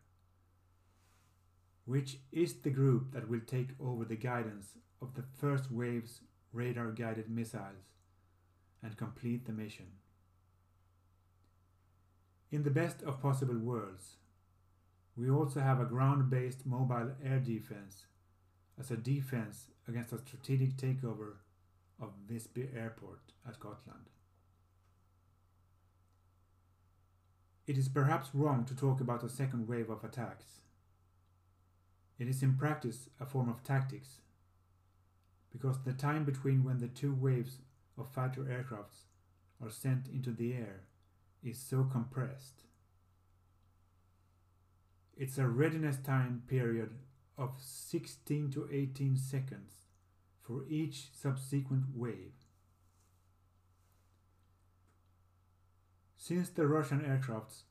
which 1.86 2.17
is 2.31 2.53
the 2.55 2.69
group 2.69 3.12
that 3.13 3.29
will 3.29 3.41
take 3.45 3.69
over 3.79 4.05
the 4.05 4.15
guidance 4.15 4.77
of 5.01 5.13
the 5.15 5.23
first 5.39 5.71
wave's 5.71 6.21
radar 6.51 6.91
guided 6.91 7.29
missiles 7.29 7.89
and 8.83 8.97
complete 8.97 9.45
the 9.45 9.51
mission. 9.51 9.88
In 12.51 12.63
the 12.63 12.69
best 12.69 13.01
of 13.01 13.21
possible 13.21 13.57
worlds, 13.57 14.17
we 15.15 15.30
also 15.30 15.60
have 15.60 15.80
a 15.80 15.86
ground 15.86 16.30
based 16.30 16.65
mobile 16.65 17.12
air 17.23 17.39
defense 17.39 18.06
as 18.80 18.89
a 18.89 18.97
defense 18.97 19.65
against 19.88 20.13
a 20.13 20.17
strategic 20.17 20.76
takeover 20.76 21.34
of 22.02 22.10
Visby 22.28 22.69
Airport 22.76 23.21
at 23.47 23.60
Gotland. 23.60 24.10
It 27.67 27.78
is 27.78 27.88
perhaps 27.88 28.30
wrong 28.34 28.65
to 28.65 28.76
talk 28.76 28.99
about 28.99 29.23
a 29.23 29.30
second 29.30 29.67
wave 29.67 29.89
of 29.89 30.04
attacks. 30.04 30.60
It 32.19 32.28
is 32.28 32.43
in 32.43 32.56
practice 32.56 33.10
a 33.19 33.26
form 33.26 33.49
of 33.49 33.63
tactics 33.63 34.19
because 35.52 35.78
the 35.86 35.93
time 35.93 36.26
between 36.26 36.63
when 36.63 36.80
the 36.80 36.88
two 36.88 37.13
waves 37.13 37.60
of 37.97 38.12
fighter 38.12 38.41
aircrafts 38.41 39.06
are 39.63 39.69
sent 39.69 40.08
into 40.08 40.32
the 40.32 40.54
air 40.54 40.82
is 41.43 41.58
so 41.58 41.84
compressed. 41.84 42.63
It's 45.15 45.38
a 45.38 45.47
readiness 45.47 45.97
time 45.97 46.43
period 46.47 46.89
of 47.38 47.52
16 47.60 48.52
to 48.52 48.67
18 48.71 49.15
seconds 49.15 49.73
for 50.41 50.63
each 50.67 51.08
subsequent 51.13 51.86
wave. 51.95 52.34
Since 56.17 56.49
the 56.49 56.67
Russian 56.67 57.02
aircrafts 57.02 57.63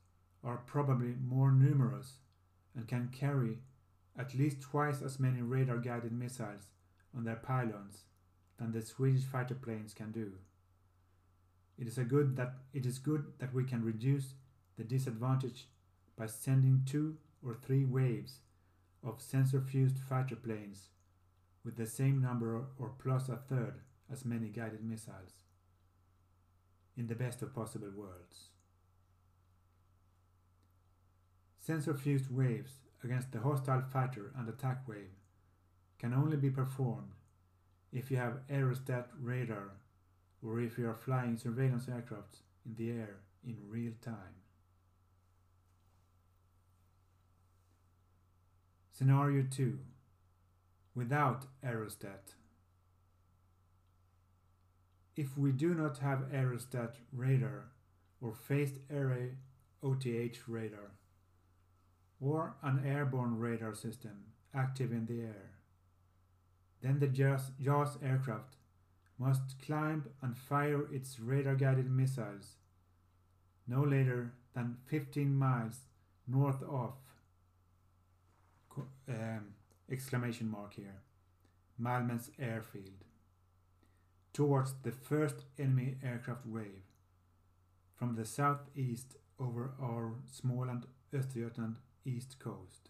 are 0.43 0.57
probably 0.65 1.15
more 1.21 1.51
numerous 1.51 2.19
and 2.75 2.87
can 2.87 3.09
carry 3.11 3.59
at 4.17 4.35
least 4.35 4.61
twice 4.61 5.01
as 5.01 5.19
many 5.19 5.41
radar 5.41 5.77
guided 5.77 6.13
missiles 6.13 6.67
on 7.15 7.23
their 7.23 7.35
pylons 7.35 8.03
than 8.57 8.71
the 8.71 8.81
Swedish 8.81 9.23
fighter 9.23 9.55
planes 9.55 9.93
can 9.93 10.11
do. 10.11 10.33
It 11.77 11.87
is, 11.87 11.97
good 11.97 12.35
that, 12.37 12.53
it 12.73 12.85
is 12.85 12.99
good 12.99 13.33
that 13.39 13.53
we 13.53 13.63
can 13.63 13.83
reduce 13.83 14.35
the 14.77 14.83
disadvantage 14.83 15.67
by 16.15 16.27
sending 16.27 16.83
two 16.85 17.17
or 17.45 17.53
three 17.53 17.85
waves 17.85 18.39
of 19.03 19.21
sensor 19.21 19.61
fused 19.61 19.99
fighter 19.99 20.35
planes 20.35 20.89
with 21.63 21.75
the 21.75 21.85
same 21.85 22.21
number 22.21 22.65
or 22.77 22.93
plus 23.01 23.29
a 23.29 23.35
third 23.35 23.81
as 24.11 24.25
many 24.25 24.47
guided 24.47 24.83
missiles 24.83 25.43
in 26.97 27.07
the 27.07 27.15
best 27.15 27.41
of 27.41 27.53
possible 27.53 27.91
worlds. 27.95 28.49
Sensor 31.59 31.93
fused 31.93 32.29
waves 32.29 32.73
against 33.03 33.31
the 33.31 33.39
hostile 33.39 33.81
fighter 33.81 34.31
and 34.37 34.47
attack 34.47 34.87
wave 34.87 35.15
can 35.97 36.13
only 36.13 36.37
be 36.37 36.49
performed 36.49 37.13
if 37.91 38.11
you 38.11 38.17
have 38.17 38.45
aerostat 38.51 39.05
radar 39.19 39.71
or 40.45 40.59
if 40.59 40.77
you 40.77 40.89
are 40.89 40.95
flying 40.95 41.37
surveillance 41.37 41.87
aircraft 41.87 42.37
in 42.65 42.75
the 42.75 42.91
air 42.91 43.21
in 43.45 43.55
real 43.69 43.93
time. 44.01 44.42
Scenario 48.95 49.43
2 49.49 49.79
Without 50.93 51.47
aerostat. 51.65 52.35
If 55.15 55.35
we 55.35 55.51
do 55.51 55.73
not 55.73 55.97
have 55.97 56.31
aerostat 56.31 56.97
radar 57.11 57.71
or 58.21 58.35
phased 58.35 58.77
array 58.91 59.31
OTH 59.81 60.47
radar 60.47 60.91
or 62.21 62.53
an 62.61 62.83
airborne 62.85 63.39
radar 63.39 63.73
system 63.73 64.25
active 64.53 64.91
in 64.91 65.07
the 65.07 65.21
air, 65.21 65.53
then 66.83 66.99
the 66.99 67.07
JAS 67.07 67.97
aircraft 68.03 68.57
must 69.17 69.59
climb 69.65 70.05
and 70.21 70.37
fire 70.37 70.85
its 70.93 71.19
radar-guided 71.19 71.89
missiles 71.89 72.57
no 73.67 73.81
later 73.81 74.33
than 74.53 74.77
15 74.85 75.35
miles 75.35 75.79
north 76.27 76.61
of 76.61 76.93
um, 79.09 79.53
exclamation 79.91 80.49
mark 80.49 80.73
here 80.73 81.01
Malmen's 81.77 82.29
airfield 82.39 83.03
towards 84.31 84.73
the 84.83 84.91
first 84.91 85.45
enemy 85.59 85.95
aircraft 86.03 86.45
wave 86.45 86.83
from 87.95 88.15
the 88.15 88.25
southeast 88.25 89.15
over 89.39 89.71
our 89.81 90.15
Småland 90.31 90.83
Östergötland 91.13 91.75
east 92.05 92.39
coast. 92.39 92.89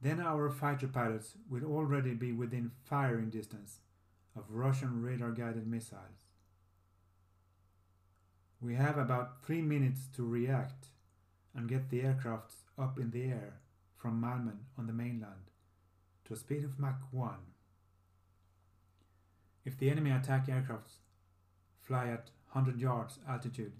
Then 0.00 0.20
our 0.20 0.50
fighter 0.50 0.88
pilots 0.88 1.34
will 1.48 1.64
already 1.64 2.14
be 2.14 2.32
within 2.32 2.72
firing 2.84 3.30
distance 3.30 3.80
of 4.36 4.44
Russian 4.50 5.02
radar 5.02 5.30
guided 5.30 5.66
missiles. 5.66 6.26
We 8.60 8.74
have 8.74 8.98
about 8.98 9.42
three 9.44 9.62
minutes 9.62 10.08
to 10.16 10.26
react 10.26 10.88
and 11.54 11.68
get 11.68 11.90
the 11.90 12.00
aircrafts 12.00 12.64
up 12.78 12.98
in 12.98 13.10
the 13.10 13.24
air 13.24 13.60
from 13.96 14.20
Malmen 14.20 14.58
on 14.76 14.86
the 14.86 14.92
mainland 14.92 15.50
to 16.24 16.34
a 16.34 16.36
speed 16.36 16.64
of 16.64 16.78
Mach 16.78 17.00
1. 17.10 17.34
If 19.64 19.78
the 19.78 19.90
enemy 19.90 20.10
attack 20.10 20.46
aircrafts 20.46 20.98
fly 21.80 22.08
at 22.08 22.30
100 22.52 22.80
yards 22.80 23.18
altitude 23.28 23.72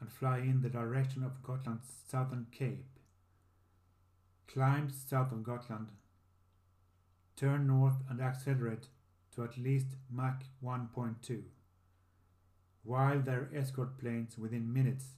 and 0.00 0.10
fly 0.10 0.38
in 0.38 0.62
the 0.62 0.68
direction 0.68 1.22
of 1.22 1.42
Gotland's 1.42 1.88
southern 2.08 2.46
cape, 2.50 2.86
climb 4.46 4.90
south 4.90 5.32
of 5.32 5.44
Gotland, 5.44 5.88
turn 7.36 7.66
north 7.66 8.02
and 8.08 8.20
accelerate 8.20 8.88
to 9.34 9.44
at 9.44 9.58
least 9.58 9.88
Mach 10.10 10.42
1.2, 10.64 11.42
while 12.82 13.20
their 13.20 13.48
escort 13.54 13.98
planes 13.98 14.36
within 14.38 14.72
minutes 14.72 15.14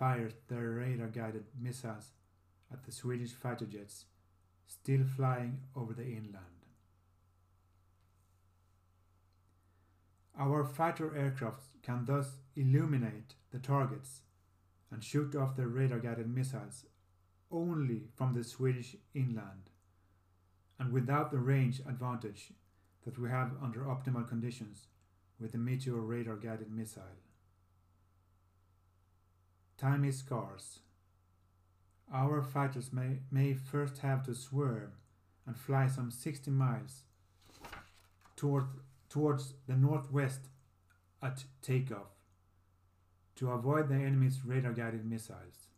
fired 0.00 0.32
their 0.48 0.70
radar-guided 0.70 1.44
missiles 1.60 2.12
at 2.72 2.82
the 2.84 2.90
Swedish 2.90 3.32
fighter 3.32 3.66
jets 3.66 4.06
still 4.66 5.04
flying 5.04 5.58
over 5.76 5.92
the 5.92 6.06
inland. 6.06 6.64
Our 10.38 10.64
fighter 10.64 11.14
aircraft 11.14 11.82
can 11.82 12.06
thus 12.06 12.38
illuminate 12.56 13.34
the 13.50 13.58
targets 13.58 14.22
and 14.90 15.04
shoot 15.04 15.36
off 15.36 15.54
their 15.54 15.68
radar-guided 15.68 16.34
missiles 16.34 16.86
only 17.52 18.04
from 18.16 18.32
the 18.32 18.42
Swedish 18.42 18.96
inland 19.12 19.68
and 20.78 20.92
without 20.92 21.30
the 21.30 21.38
range 21.38 21.80
advantage 21.80 22.54
that 23.04 23.18
we 23.18 23.28
have 23.28 23.52
under 23.62 23.80
optimal 23.80 24.26
conditions 24.26 24.86
with 25.38 25.52
the 25.52 25.58
Meteor 25.58 26.00
radar 26.00 26.36
guided 26.36 26.70
missile. 26.70 27.02
Time 29.80 30.04
is 30.04 30.18
scarce. 30.18 30.80
Our 32.12 32.42
fighters 32.42 32.92
may, 32.92 33.20
may 33.30 33.54
first 33.54 33.96
have 33.98 34.22
to 34.26 34.34
swerve 34.34 34.90
and 35.46 35.56
fly 35.56 35.86
some 35.86 36.10
60 36.10 36.50
miles 36.50 37.04
toward, 38.36 38.66
towards 39.08 39.54
the 39.66 39.76
northwest 39.76 40.40
at 41.22 41.44
takeoff 41.62 42.12
to 43.36 43.52
avoid 43.52 43.88
the 43.88 43.94
enemy's 43.94 44.44
radar 44.44 44.74
guided 44.74 45.06
missiles. 45.06 45.68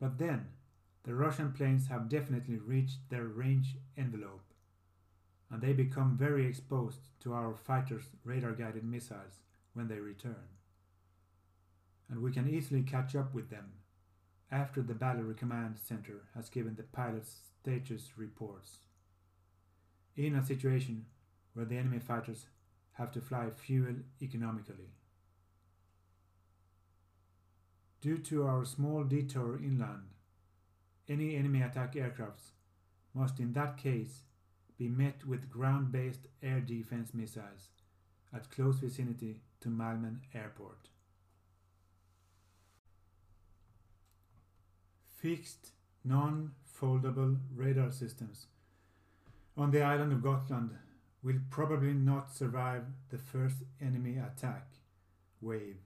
But 0.00 0.18
then, 0.18 0.48
the 1.04 1.14
Russian 1.14 1.52
planes 1.52 1.86
have 1.86 2.08
definitely 2.08 2.56
reached 2.56 3.08
their 3.08 3.26
range 3.26 3.76
envelope, 3.96 4.42
and 5.48 5.62
they 5.62 5.72
become 5.72 6.16
very 6.16 6.44
exposed 6.44 7.20
to 7.20 7.34
our 7.34 7.54
fighters' 7.54 8.10
radar-guided 8.24 8.82
missiles 8.82 9.38
when 9.74 9.86
they 9.86 10.00
return. 10.00 10.53
And 12.10 12.20
we 12.20 12.32
can 12.32 12.48
easily 12.48 12.82
catch 12.82 13.16
up 13.16 13.34
with 13.34 13.50
them 13.50 13.72
after 14.50 14.82
the 14.82 14.94
Battery 14.94 15.34
Command 15.34 15.76
Center 15.78 16.22
has 16.34 16.48
given 16.48 16.76
the 16.76 16.82
pilots 16.82 17.36
status 17.60 18.10
reports. 18.16 18.78
In 20.16 20.34
a 20.34 20.44
situation 20.44 21.06
where 21.54 21.64
the 21.64 21.78
enemy 21.78 21.98
fighters 21.98 22.46
have 22.92 23.10
to 23.12 23.20
fly 23.20 23.48
fuel 23.50 23.96
economically. 24.22 24.92
Due 28.00 28.18
to 28.18 28.46
our 28.46 28.64
small 28.64 29.02
detour 29.02 29.56
inland, 29.56 30.10
any 31.08 31.36
enemy 31.36 31.62
attack 31.62 31.94
aircrafts 31.94 32.52
must 33.14 33.40
in 33.40 33.52
that 33.54 33.76
case 33.76 34.20
be 34.76 34.88
met 34.88 35.26
with 35.26 35.50
ground-based 35.50 36.26
air 36.42 36.60
defense 36.60 37.14
missiles 37.14 37.68
at 38.32 38.50
close 38.50 38.78
vicinity 38.78 39.40
to 39.60 39.68
Malmen 39.68 40.18
Airport. 40.34 40.88
Fixed 45.24 45.70
non-foldable 46.04 47.38
radar 47.56 47.90
systems 47.90 48.44
on 49.56 49.70
the 49.70 49.80
island 49.80 50.12
of 50.12 50.22
Gotland 50.22 50.76
will 51.22 51.38
probably 51.48 51.94
not 51.94 52.30
survive 52.30 52.82
the 53.08 53.16
first 53.16 53.62
enemy 53.80 54.18
attack 54.18 54.66
wave 55.40 55.78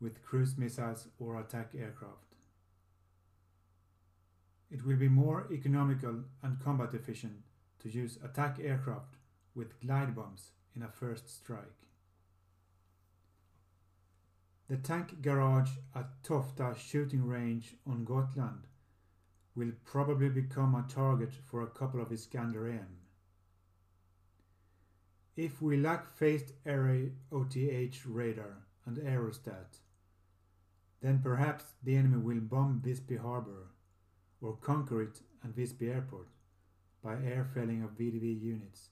with 0.00 0.24
cruise 0.24 0.56
missiles 0.56 1.08
or 1.18 1.38
attack 1.38 1.72
aircraft. 1.78 2.32
It 4.70 4.86
will 4.86 4.96
be 4.96 5.10
more 5.10 5.46
economical 5.52 6.24
and 6.42 6.58
combat 6.58 6.94
efficient 6.94 7.42
to 7.80 7.90
use 7.90 8.18
attack 8.24 8.56
aircraft 8.58 9.16
with 9.54 9.78
glide 9.82 10.16
bombs 10.16 10.52
in 10.74 10.82
a 10.82 10.88
first 10.88 11.28
strike. 11.28 11.82
The 14.68 14.78
tank 14.78 15.20
garage 15.20 15.72
at 15.94 16.22
Tofta 16.22 16.74
shooting 16.74 17.26
range 17.26 17.76
on 17.86 18.06
Gotland 18.06 18.62
will 19.58 19.72
probably 19.84 20.28
become 20.28 20.76
a 20.76 20.86
target 20.88 21.32
for 21.44 21.62
a 21.62 21.66
couple 21.66 22.00
of 22.00 22.12
Iskander 22.12 22.68
M. 22.68 22.86
If 25.36 25.60
we 25.60 25.76
lack 25.76 26.16
phased 26.16 26.52
array 26.64 27.10
OTH 27.32 28.06
radar 28.06 28.58
and 28.86 28.98
aerostat, 28.98 29.80
then 31.02 31.20
perhaps 31.20 31.64
the 31.82 31.96
enemy 31.96 32.18
will 32.18 32.40
bomb 32.40 32.80
Visby 32.84 33.16
harbor 33.16 33.70
or 34.40 34.56
conquer 34.56 35.02
it 35.02 35.20
and 35.42 35.54
Visby 35.54 35.90
airport 35.90 36.28
by 37.02 37.14
air 37.14 37.44
felling 37.52 37.82
of 37.82 37.98
VDV 37.98 38.40
units 38.40 38.90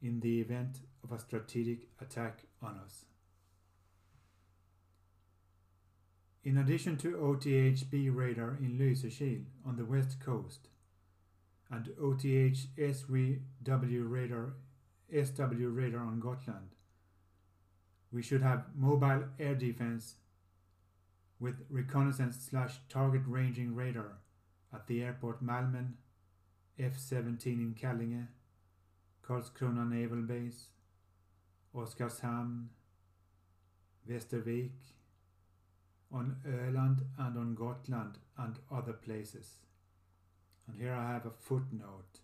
in 0.00 0.20
the 0.20 0.40
event 0.40 0.78
of 1.04 1.12
a 1.12 1.18
strategic 1.18 1.88
attack 2.00 2.44
on 2.62 2.78
us. 2.84 3.04
In 6.44 6.58
addition 6.58 6.96
to 6.98 7.12
OTHB 7.12 8.10
radar 8.12 8.58
in 8.60 8.76
Lysekil 8.76 9.44
on 9.64 9.76
the 9.76 9.84
west 9.84 10.18
coast 10.18 10.66
and 11.70 11.86
OTHSW 12.00 13.40
radar, 14.10 14.54
SW 15.12 15.68
radar 15.68 16.00
on 16.00 16.18
Gotland, 16.18 16.74
we 18.10 18.22
should 18.22 18.42
have 18.42 18.64
mobile 18.76 19.24
air 19.38 19.54
defense 19.54 20.16
with 21.38 21.64
reconnaissance 21.70 22.48
slash 22.50 22.80
target 22.88 23.22
ranging 23.26 23.76
radar 23.76 24.18
at 24.74 24.88
the 24.88 25.00
airport 25.02 25.44
Malmen, 25.44 25.92
F-17 26.76 27.46
in 27.46 27.76
Kallinge, 27.80 28.26
Karlskrona 29.24 29.88
Naval 29.88 30.22
Base, 30.22 30.70
Oskarshamn, 31.72 32.66
Västervik, 34.10 34.72
on 36.12 36.36
Öland 36.46 37.00
and 37.18 37.36
on 37.36 37.54
Gotland 37.54 38.18
and 38.36 38.58
other 38.70 38.92
places. 38.92 39.56
And 40.66 40.76
here 40.76 40.94
I 40.94 41.12
have 41.12 41.26
a 41.26 41.30
footnote. 41.30 42.20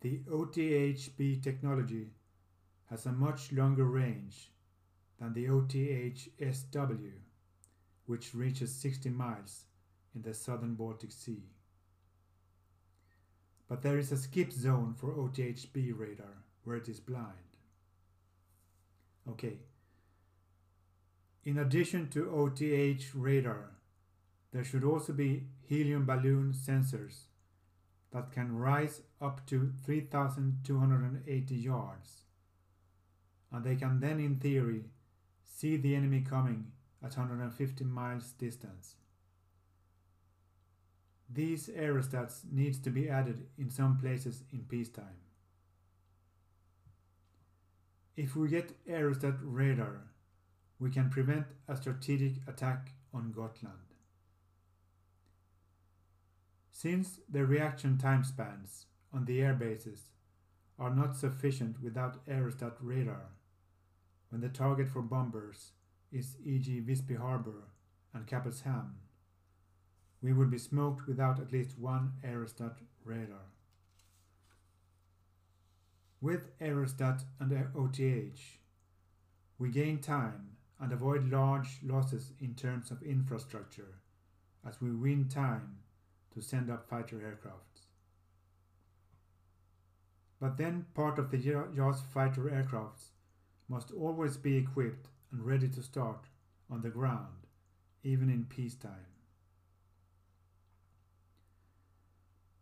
The 0.00 0.20
OTHB 0.30 1.42
technology 1.42 2.08
has 2.90 3.06
a 3.06 3.12
much 3.12 3.52
longer 3.52 3.84
range 3.84 4.50
than 5.18 5.32
the 5.32 5.48
OTH-SW, 5.48 7.20
which 8.06 8.34
reaches 8.34 8.74
60 8.74 9.10
miles 9.10 9.64
in 10.14 10.22
the 10.22 10.34
southern 10.34 10.74
Baltic 10.74 11.12
Sea. 11.12 11.42
But 13.68 13.82
there 13.82 13.98
is 13.98 14.12
a 14.12 14.16
skip 14.16 14.52
zone 14.52 14.94
for 14.96 15.12
OTHB 15.12 15.98
radar 15.98 16.44
where 16.64 16.76
it 16.76 16.88
is 16.88 17.00
blind. 17.00 17.32
Okay. 19.28 19.58
In 21.46 21.58
addition 21.58 22.08
to 22.08 22.28
OTH 22.28 23.14
radar, 23.14 23.70
there 24.52 24.64
should 24.64 24.82
also 24.82 25.12
be 25.12 25.44
helium 25.68 26.04
balloon 26.04 26.52
sensors 26.52 27.26
that 28.12 28.32
can 28.32 28.56
rise 28.56 29.02
up 29.20 29.46
to 29.46 29.70
3,280 29.84 31.54
yards. 31.54 32.22
And 33.52 33.64
they 33.64 33.76
can 33.76 34.00
then, 34.00 34.18
in 34.18 34.40
theory, 34.40 34.86
see 35.44 35.76
the 35.76 35.94
enemy 35.94 36.22
coming 36.28 36.72
at 37.00 37.16
150 37.16 37.84
miles 37.84 38.32
distance. 38.32 38.96
These 41.32 41.68
aerostats 41.68 42.40
needs 42.50 42.80
to 42.80 42.90
be 42.90 43.08
added 43.08 43.46
in 43.56 43.70
some 43.70 43.98
places 43.98 44.42
in 44.52 44.64
peacetime. 44.64 45.22
If 48.16 48.34
we 48.34 48.48
get 48.48 48.84
aerostat 48.88 49.38
radar, 49.42 50.08
we 50.78 50.90
can 50.90 51.08
prevent 51.08 51.46
a 51.68 51.76
strategic 51.76 52.34
attack 52.46 52.92
on 53.14 53.32
Gotland. 53.32 53.94
Since 56.70 57.20
the 57.28 57.46
reaction 57.46 57.96
time 57.96 58.24
spans 58.24 58.86
on 59.12 59.24
the 59.24 59.40
air 59.40 59.54
bases 59.54 60.10
are 60.78 60.94
not 60.94 61.16
sufficient 61.16 61.82
without 61.82 62.26
aerostat 62.26 62.74
radar, 62.80 63.30
when 64.28 64.42
the 64.42 64.50
target 64.50 64.88
for 64.88 65.00
bombers 65.00 65.72
is 66.12 66.36
e.g. 66.44 66.80
Visby 66.80 67.14
Harbour 67.14 67.68
and 68.12 68.26
Kappelshamn, 68.26 68.90
we 70.20 70.32
would 70.34 70.50
be 70.50 70.58
smoked 70.58 71.06
without 71.06 71.40
at 71.40 71.52
least 71.52 71.78
one 71.78 72.12
aerostat 72.22 72.74
radar. 73.04 73.52
With 76.20 76.58
aerostat 76.58 77.24
and 77.40 77.52
OTH, 77.74 78.58
we 79.58 79.70
gain 79.70 79.98
time 79.98 80.55
and 80.80 80.92
avoid 80.92 81.30
large 81.30 81.78
losses 81.82 82.32
in 82.40 82.54
terms 82.54 82.90
of 82.90 83.02
infrastructure 83.02 84.00
as 84.66 84.80
we 84.80 84.90
win 84.90 85.28
time 85.28 85.78
to 86.34 86.40
send 86.42 86.70
up 86.70 86.88
fighter 86.88 87.16
aircrafts. 87.16 87.86
But 90.38 90.58
then 90.58 90.86
part 90.94 91.18
of 91.18 91.30
the 91.30 91.38
JAS 91.38 92.02
fighter 92.12 92.42
aircrafts 92.42 93.10
must 93.68 93.90
always 93.92 94.36
be 94.36 94.56
equipped 94.56 95.08
and 95.32 95.44
ready 95.44 95.68
to 95.68 95.82
start 95.82 96.26
on 96.70 96.82
the 96.82 96.90
ground, 96.90 97.46
even 98.04 98.28
in 98.28 98.44
peacetime. 98.44 99.06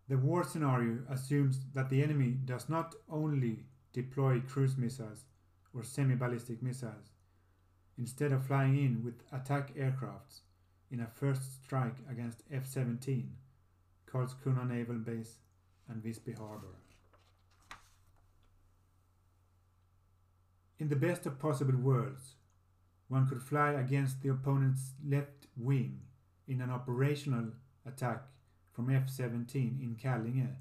The 0.09 0.19
war 0.19 0.45
scenario 0.45 0.99
assumes 1.09 1.61
that 1.73 1.89
the 1.89 2.03
enemy 2.03 2.37
does 2.45 2.69
not 2.69 2.95
only 3.11 3.65
deploy 3.93 4.41
cruise 4.41 4.77
missiles 4.77 5.25
or 5.75 5.83
semi-ballistic 5.83 6.63
missiles, 6.63 7.14
instead 7.99 8.33
of 8.33 8.47
flying 8.47 8.77
in 8.77 9.05
with 9.05 9.23
attack 9.33 9.75
aircrafts 9.77 10.41
in 10.91 11.01
a 11.01 11.07
first 11.07 11.63
strike 11.65 11.97
against 12.11 12.43
F-17, 12.53 13.29
Karlskrona 14.11 14.69
Naval 14.69 14.97
Base 14.97 15.39
and 15.89 16.03
Visby 16.03 16.33
Harbour. 16.33 16.77
In 20.79 20.89
the 20.89 20.97
best 20.97 21.27
of 21.27 21.39
possible 21.39 21.77
worlds, 21.77 22.35
one 23.09 23.29
could 23.29 23.43
fly 23.43 23.73
against 23.73 24.23
the 24.23 24.31
opponent's 24.31 24.93
left 25.07 25.47
wing 25.57 26.01
in 26.49 26.61
an 26.61 26.71
operational 26.71 27.47
attack 27.87 28.23
from 28.73 28.91
F-17 28.91 29.55
in 29.55 29.97
Kallinge 30.03 30.57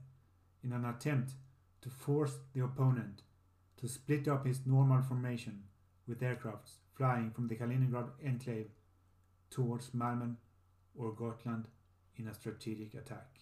in 0.63 0.71
an 0.71 0.85
attempt 0.85 1.31
to 1.81 1.89
force 1.89 2.37
the 2.53 2.63
opponent 2.63 3.23
to 3.77 3.87
split 3.87 4.27
up 4.27 4.45
his 4.45 4.61
normal 4.65 5.01
formation 5.01 5.63
with 6.07 6.21
aircrafts 6.21 6.77
flying 6.95 7.31
from 7.31 7.47
the 7.47 7.55
Kaliningrad 7.55 8.09
enclave 8.23 8.69
towards 9.49 9.93
Malmen 9.93 10.37
or 10.95 11.11
Gotland 11.11 11.67
in 12.17 12.27
a 12.27 12.33
strategic 12.33 12.93
attack. 12.93 13.39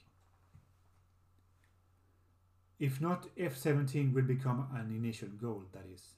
If 2.79 2.99
not, 2.99 3.27
F-17 3.37 4.13
will 4.13 4.23
become 4.23 4.67
an 4.73 4.91
initial 4.95 5.27
goal, 5.29 5.63
that 5.71 5.85
is. 5.93 6.15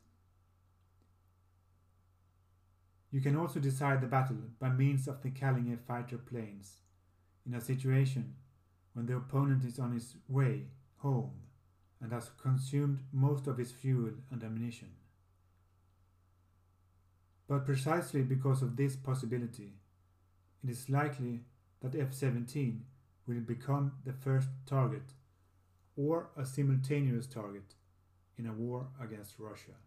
You 3.12 3.22
can 3.22 3.36
also 3.36 3.60
decide 3.60 4.02
the 4.02 4.08
battle 4.08 4.38
by 4.60 4.70
means 4.70 5.08
of 5.08 5.22
the 5.22 5.30
Kallinge 5.30 5.78
fighter 5.80 6.18
planes 6.18 6.78
in 7.46 7.54
a 7.54 7.62
situation 7.62 8.36
when 8.94 9.06
the 9.06 9.18
opponent 9.18 9.66
is 9.66 9.78
on 9.78 9.92
his 9.92 10.16
way 10.28 10.68
home 10.98 11.32
and 12.02 12.12
has 12.12 12.32
consumed 12.42 13.00
most 13.12 13.48
of 13.48 13.58
his 13.58 13.72
fuel 13.72 14.12
and 14.32 14.44
ammunition. 14.44 14.90
But 17.54 17.66
precisely 17.66 18.24
because 18.24 18.64
of 18.64 18.76
this 18.76 18.96
possibility, 18.96 19.74
it 20.64 20.72
is 20.72 20.90
likely 20.90 21.42
that 21.82 21.94
F-17 21.94 22.80
will 23.28 23.42
become 23.42 23.92
the 24.04 24.12
first 24.12 24.48
target 24.66 25.14
or 25.96 26.32
a 26.36 26.48
simultaneous 26.48 27.28
target 27.28 27.76
in 28.40 28.48
a 28.48 28.54
war 28.54 28.88
against 29.00 29.38
Russia. 29.38 29.78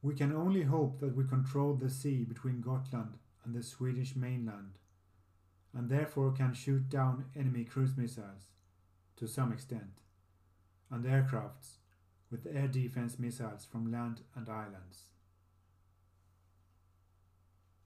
We 0.00 0.14
can 0.14 0.34
only 0.34 0.62
hope 0.62 0.98
that 1.00 1.14
we 1.14 1.24
control 1.24 1.74
the 1.74 1.90
sea 1.90 2.24
between 2.24 2.62
Gotland 2.62 3.18
and 3.44 3.54
the 3.54 3.62
Swedish 3.62 4.16
mainland, 4.16 4.78
and 5.74 5.90
therefore 5.90 6.32
can 6.32 6.54
shoot 6.54 6.88
down 6.88 7.26
enemy 7.36 7.64
cruise 7.64 7.98
missiles 7.98 8.46
to 9.16 9.26
some 9.26 9.52
extent, 9.52 10.00
and 10.90 11.04
aircrafts 11.04 11.81
with 12.32 12.46
air 12.46 12.66
defense 12.66 13.18
missiles 13.18 13.66
from 13.70 13.92
land 13.92 14.22
and 14.34 14.48
islands. 14.48 15.10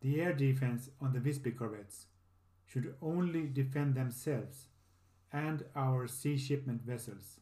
The 0.00 0.20
air 0.20 0.32
defense 0.32 0.88
on 1.00 1.12
the 1.12 1.18
Visby 1.18 1.50
corvettes 1.50 2.06
should 2.64 2.94
only 3.02 3.48
defend 3.48 3.94
themselves 3.94 4.68
and 5.32 5.64
our 5.74 6.06
sea 6.06 6.38
shipment 6.38 6.82
vessels, 6.82 7.40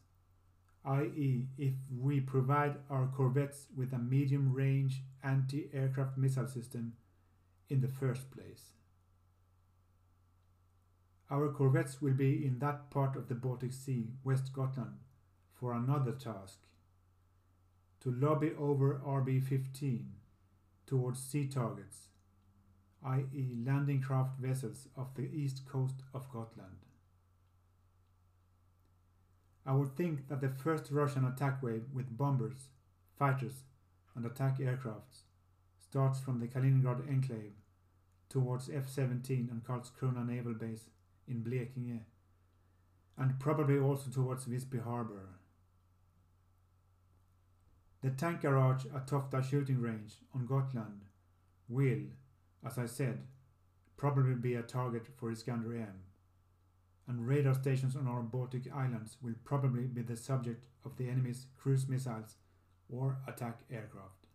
i.e., 0.83 1.45
if 1.59 1.73
we 1.95 2.19
provide 2.19 2.77
our 2.89 3.07
corvettes 3.15 3.67
with 3.77 3.93
a 3.93 3.99
medium 3.99 4.51
range 4.51 5.03
anti 5.23 5.69
aircraft 5.73 6.17
missile 6.17 6.47
system 6.47 6.93
in 7.69 7.81
the 7.81 7.87
first 7.87 8.31
place. 8.31 8.71
Our 11.29 11.49
corvettes 11.49 12.01
will 12.01 12.13
be 12.13 12.45
in 12.45 12.59
that 12.59 12.89
part 12.89 13.15
of 13.15 13.27
the 13.27 13.35
Baltic 13.35 13.73
Sea, 13.73 14.09
West 14.23 14.53
Gotland, 14.53 14.97
for 15.53 15.73
another 15.73 16.11
task 16.11 16.59
to 18.05 18.11
lobby 18.11 18.51
over 18.59 19.01
RB 19.03 19.43
15 19.43 20.05
towards 20.85 21.19
sea 21.19 21.47
targets, 21.47 22.09
i.e., 23.03 23.57
landing 23.65 23.99
craft 23.99 24.37
vessels 24.37 24.87
off 24.95 25.15
the 25.15 25.27
east 25.33 25.63
coast 25.67 25.95
of 26.13 26.31
Gotland. 26.31 26.85
I 29.65 29.73
would 29.73 29.97
think 29.97 30.27
that 30.27 30.39
the 30.39 30.49
first 30.49 30.91
Russian 30.91 31.25
attack 31.25 31.63
wave 31.63 31.85
with 31.91 32.15
bombers, 32.15 32.69
fighters, 33.17 33.63
and 34.15 34.23
attack 34.23 34.59
aircrafts 34.59 35.23
starts 35.79 36.19
from 36.19 36.39
the 36.39 36.47
Kaliningrad 36.47 37.09
enclave 37.09 37.53
towards 38.29 38.69
F-17 38.69 39.49
and 39.49 39.63
Karlskrona 39.63 40.23
naval 40.27 40.53
base 40.53 40.89
in 41.27 41.43
Blekinge, 41.43 42.01
and 43.17 43.39
probably 43.39 43.79
also 43.79 44.11
towards 44.11 44.45
Visby 44.45 44.83
harbour. 44.83 45.39
The 48.05 48.11
tank 48.11 48.41
garage 48.41 48.85
at 48.93 49.07
Tofta 49.07 49.43
shooting 49.43 49.81
range 49.81 50.17
on 50.35 50.45
Gotland 50.45 51.05
will, 51.67 52.03
as 52.63 52.77
I 52.77 52.85
said, 52.85 53.25
probably 53.97 54.35
be 54.35 54.53
a 54.53 54.61
target 54.61 55.07
for 55.17 55.31
Iskander 55.31 55.73
M, 55.73 56.03
and 57.07 57.27
radar 57.27 57.55
stations 57.55 57.95
on 57.95 58.05
our 58.05 58.21
Baltic 58.21 58.71
islands 58.71 59.17
will 59.23 59.33
probably 59.43 59.85
be 59.85 60.03
the 60.03 60.15
subject 60.15 60.65
of 60.85 60.97
the 60.97 61.09
enemy's 61.09 61.47
cruise 61.57 61.87
missiles 61.87 62.35
or 62.89 63.17
attack 63.27 63.61
aircraft. 63.71 64.27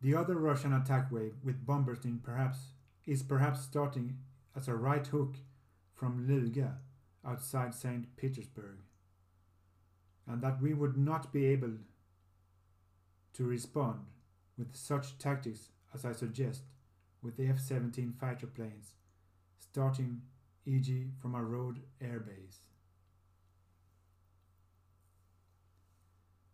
The 0.00 0.14
other 0.14 0.36
Russian 0.36 0.72
attack 0.72 1.10
wave 1.10 1.34
with 1.42 1.66
bombers 1.66 2.04
in 2.04 2.20
perhaps 2.20 2.58
is 3.04 3.24
perhaps 3.24 3.62
starting 3.62 4.18
as 4.54 4.68
a 4.68 4.76
right 4.76 5.08
hook 5.08 5.38
from 5.92 6.28
Luga 6.28 6.78
outside 7.26 7.74
St. 7.74 8.16
Petersburg 8.16 8.78
and 10.30 10.40
that 10.42 10.62
we 10.62 10.74
would 10.74 10.96
not 10.96 11.32
be 11.32 11.46
able 11.46 11.72
to 13.32 13.44
respond 13.44 14.00
with 14.56 14.76
such 14.76 15.18
tactics 15.18 15.70
as 15.92 16.04
I 16.04 16.12
suggest 16.12 16.62
with 17.22 17.36
the 17.36 17.48
F 17.48 17.58
17 17.58 18.14
fighter 18.20 18.46
planes, 18.46 18.94
starting 19.58 20.22
e.g. 20.66 21.08
from 21.20 21.34
a 21.34 21.42
road 21.42 21.80
airbase. 22.02 22.58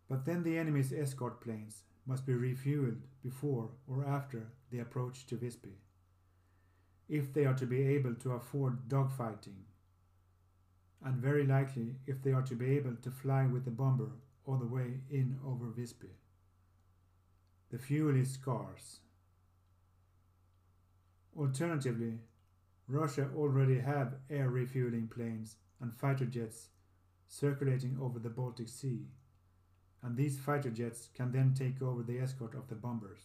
But 0.08 0.24
then 0.24 0.42
the 0.42 0.56
enemy's 0.56 0.92
escort 0.92 1.40
planes 1.40 1.82
must 2.06 2.24
be 2.24 2.32
refueled 2.32 3.02
before 3.22 3.70
or 3.86 4.06
after 4.06 4.46
the 4.70 4.78
approach 4.78 5.26
to 5.26 5.36
Visby, 5.36 5.76
if 7.08 7.32
they 7.32 7.44
are 7.44 7.54
to 7.54 7.66
be 7.66 7.82
able 7.82 8.14
to 8.14 8.32
afford 8.32 8.88
dogfighting 8.88 9.64
and 11.06 11.22
very 11.22 11.46
likely 11.46 11.94
if 12.08 12.20
they 12.20 12.32
are 12.32 12.42
to 12.42 12.56
be 12.56 12.76
able 12.76 12.96
to 12.96 13.12
fly 13.12 13.46
with 13.46 13.64
the 13.64 13.70
bomber 13.70 14.10
all 14.44 14.56
the 14.56 14.66
way 14.66 14.94
in 15.08 15.38
over 15.46 15.66
Visby. 15.66 16.10
The 17.70 17.78
fuel 17.78 18.16
is 18.16 18.32
scarce. 18.32 18.98
Alternatively, 21.38 22.18
Russia 22.88 23.28
already 23.36 23.78
have 23.78 24.16
air 24.28 24.50
refueling 24.50 25.06
planes 25.06 25.56
and 25.80 25.94
fighter 25.94 26.26
jets 26.26 26.70
circulating 27.28 27.96
over 28.02 28.18
the 28.18 28.28
Baltic 28.28 28.68
Sea, 28.68 29.06
and 30.02 30.16
these 30.16 30.36
fighter 30.38 30.70
jets 30.70 31.08
can 31.14 31.30
then 31.30 31.54
take 31.54 31.80
over 31.80 32.02
the 32.02 32.18
escort 32.18 32.54
of 32.54 32.66
the 32.66 32.74
bombers. 32.74 33.20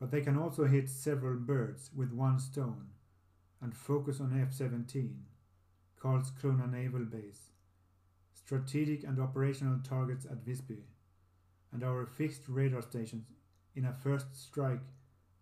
But 0.00 0.10
they 0.10 0.20
can 0.20 0.36
also 0.36 0.64
hit 0.64 0.90
several 0.90 1.36
birds 1.36 1.90
with 1.94 2.12
one 2.12 2.40
stone 2.40 2.88
and 3.60 3.76
focus 3.76 4.20
on 4.20 4.40
F 4.40 4.52
17 4.52 5.26
Karlskrona 6.04 6.70
Naval 6.70 7.06
Base, 7.06 7.48
strategic 8.34 9.04
and 9.04 9.18
operational 9.18 9.78
targets 9.82 10.26
at 10.26 10.44
Visby, 10.44 10.82
and 11.72 11.82
our 11.82 12.04
fixed 12.04 12.42
radar 12.46 12.82
stations 12.82 13.28
in 13.74 13.86
a 13.86 13.92
first 13.92 14.26
strike 14.38 14.82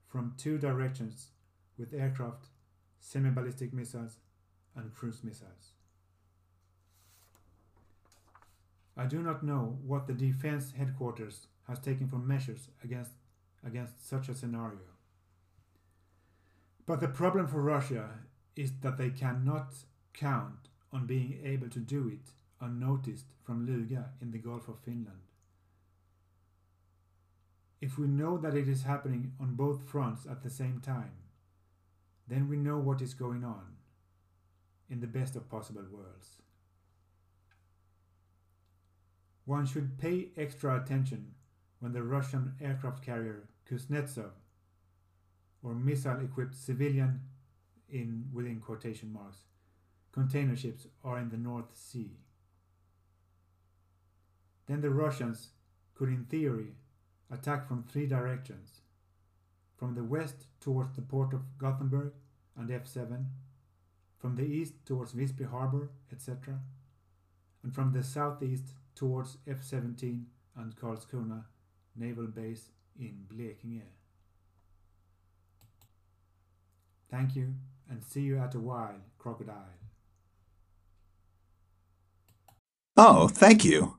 from 0.09 0.35
two 0.38 0.59
directions 0.59 1.31
with 1.77 1.92
aircraft, 1.92 2.46
semi-ballistic 3.01 3.72
missiles 3.72 4.18
and 4.77 4.94
cruise 4.94 5.25
missiles. 5.25 5.72
I 8.96 9.07
do 9.07 9.20
not 9.20 9.42
know 9.42 9.79
what 9.85 10.07
the 10.07 10.12
defense 10.12 10.75
headquarters 10.79 11.48
has 11.66 11.81
taken 11.81 12.07
for 12.09 12.18
measures 12.18 12.68
against, 12.85 13.12
against 13.66 14.09
such 14.09 14.29
a 14.29 14.35
scenario. 14.35 14.79
But 16.87 17.01
the 17.01 17.09
problem 17.09 17.48
for 17.48 17.62
Russia 17.62 18.11
is 18.55 18.70
that 18.83 18.98
they 18.98 19.11
cannot 19.11 19.75
count 20.12 20.68
on 20.92 21.07
being 21.07 21.40
able 21.44 21.68
to 21.70 21.79
do 21.79 22.09
it 22.09 22.33
unnoticed 22.61 23.27
from 23.42 23.66
Luga 23.66 24.11
in 24.20 24.31
the 24.31 24.38
Gulf 24.38 24.68
of 24.68 24.79
Finland. 24.79 25.18
If 27.81 27.98
we 27.98 28.07
know 28.07 28.38
that 28.38 28.55
it 28.55 28.68
is 28.68 28.85
happening 28.85 29.33
on 29.40 29.55
both 29.55 29.88
fronts 29.88 30.25
at 30.27 30.42
the 30.42 30.51
same 30.51 30.81
time, 30.81 31.12
then 32.29 32.48
we 32.48 32.57
know 32.57 32.79
what 32.79 33.03
is 33.03 33.14
going 33.14 33.42
on 33.42 33.77
in 34.88 35.01
the 35.01 35.07
best 35.07 35.35
of 35.35 35.51
possible 35.51 35.85
worlds. 35.90 36.37
One 39.44 39.66
should 39.66 39.98
pay 39.98 40.29
extra 40.37 40.81
attention 40.81 41.35
when 41.81 41.92
the 41.92 42.03
Russian 42.03 42.55
aircraft 42.61 43.05
carrier 43.05 43.48
Kuznetsov 43.68 44.31
or 45.62 45.75
missile 45.75 46.20
equipped 46.20 46.55
civilian 46.55 47.22
in 47.88 48.27
within 48.33 48.61
quotation 48.61 49.12
marks 49.12 49.38
container 50.12 50.57
ships 50.57 50.87
are 51.03 51.18
in 51.18 51.31
the 51.31 51.37
North 51.37 51.75
Sea. 51.75 52.18
Then 54.66 54.81
the 54.81 54.90
Russians 54.90 55.48
could, 55.94 56.09
in 56.09 56.25
theory, 56.25 56.75
attack 57.31 57.66
from 57.66 57.83
three 57.83 58.07
directions 58.07 58.83
from 59.83 59.96
the 59.96 60.05
west 60.05 60.44
towards 60.61 60.94
the 60.94 61.03
port 61.03 61.35
of 61.35 61.59
Gothenburg 61.59 62.12
and 62.57 62.70
F7, 62.70 63.25
from 64.16 64.37
the 64.37 64.44
east 64.44 64.75
towards 64.87 65.11
Visby 65.11 65.42
harbor, 65.42 65.90
etc., 66.12 66.61
and 67.64 67.75
from 67.75 67.92
the 67.92 68.05
southeast 68.05 68.75
towards 68.94 69.38
F17 69.44 70.22
and 70.57 70.77
Karlskrona 70.77 71.42
naval 71.96 72.29
base 72.29 72.68
in 72.96 73.27
Blekinge. 73.27 73.83
Thank 77.11 77.35
you 77.35 77.55
and 77.90 78.05
see 78.05 78.20
you 78.20 78.38
at 78.38 78.55
a 78.55 78.61
while, 78.61 79.01
crocodile. 79.18 79.82
Oh, 82.97 83.29
thank 83.29 83.65
you. 83.65 83.97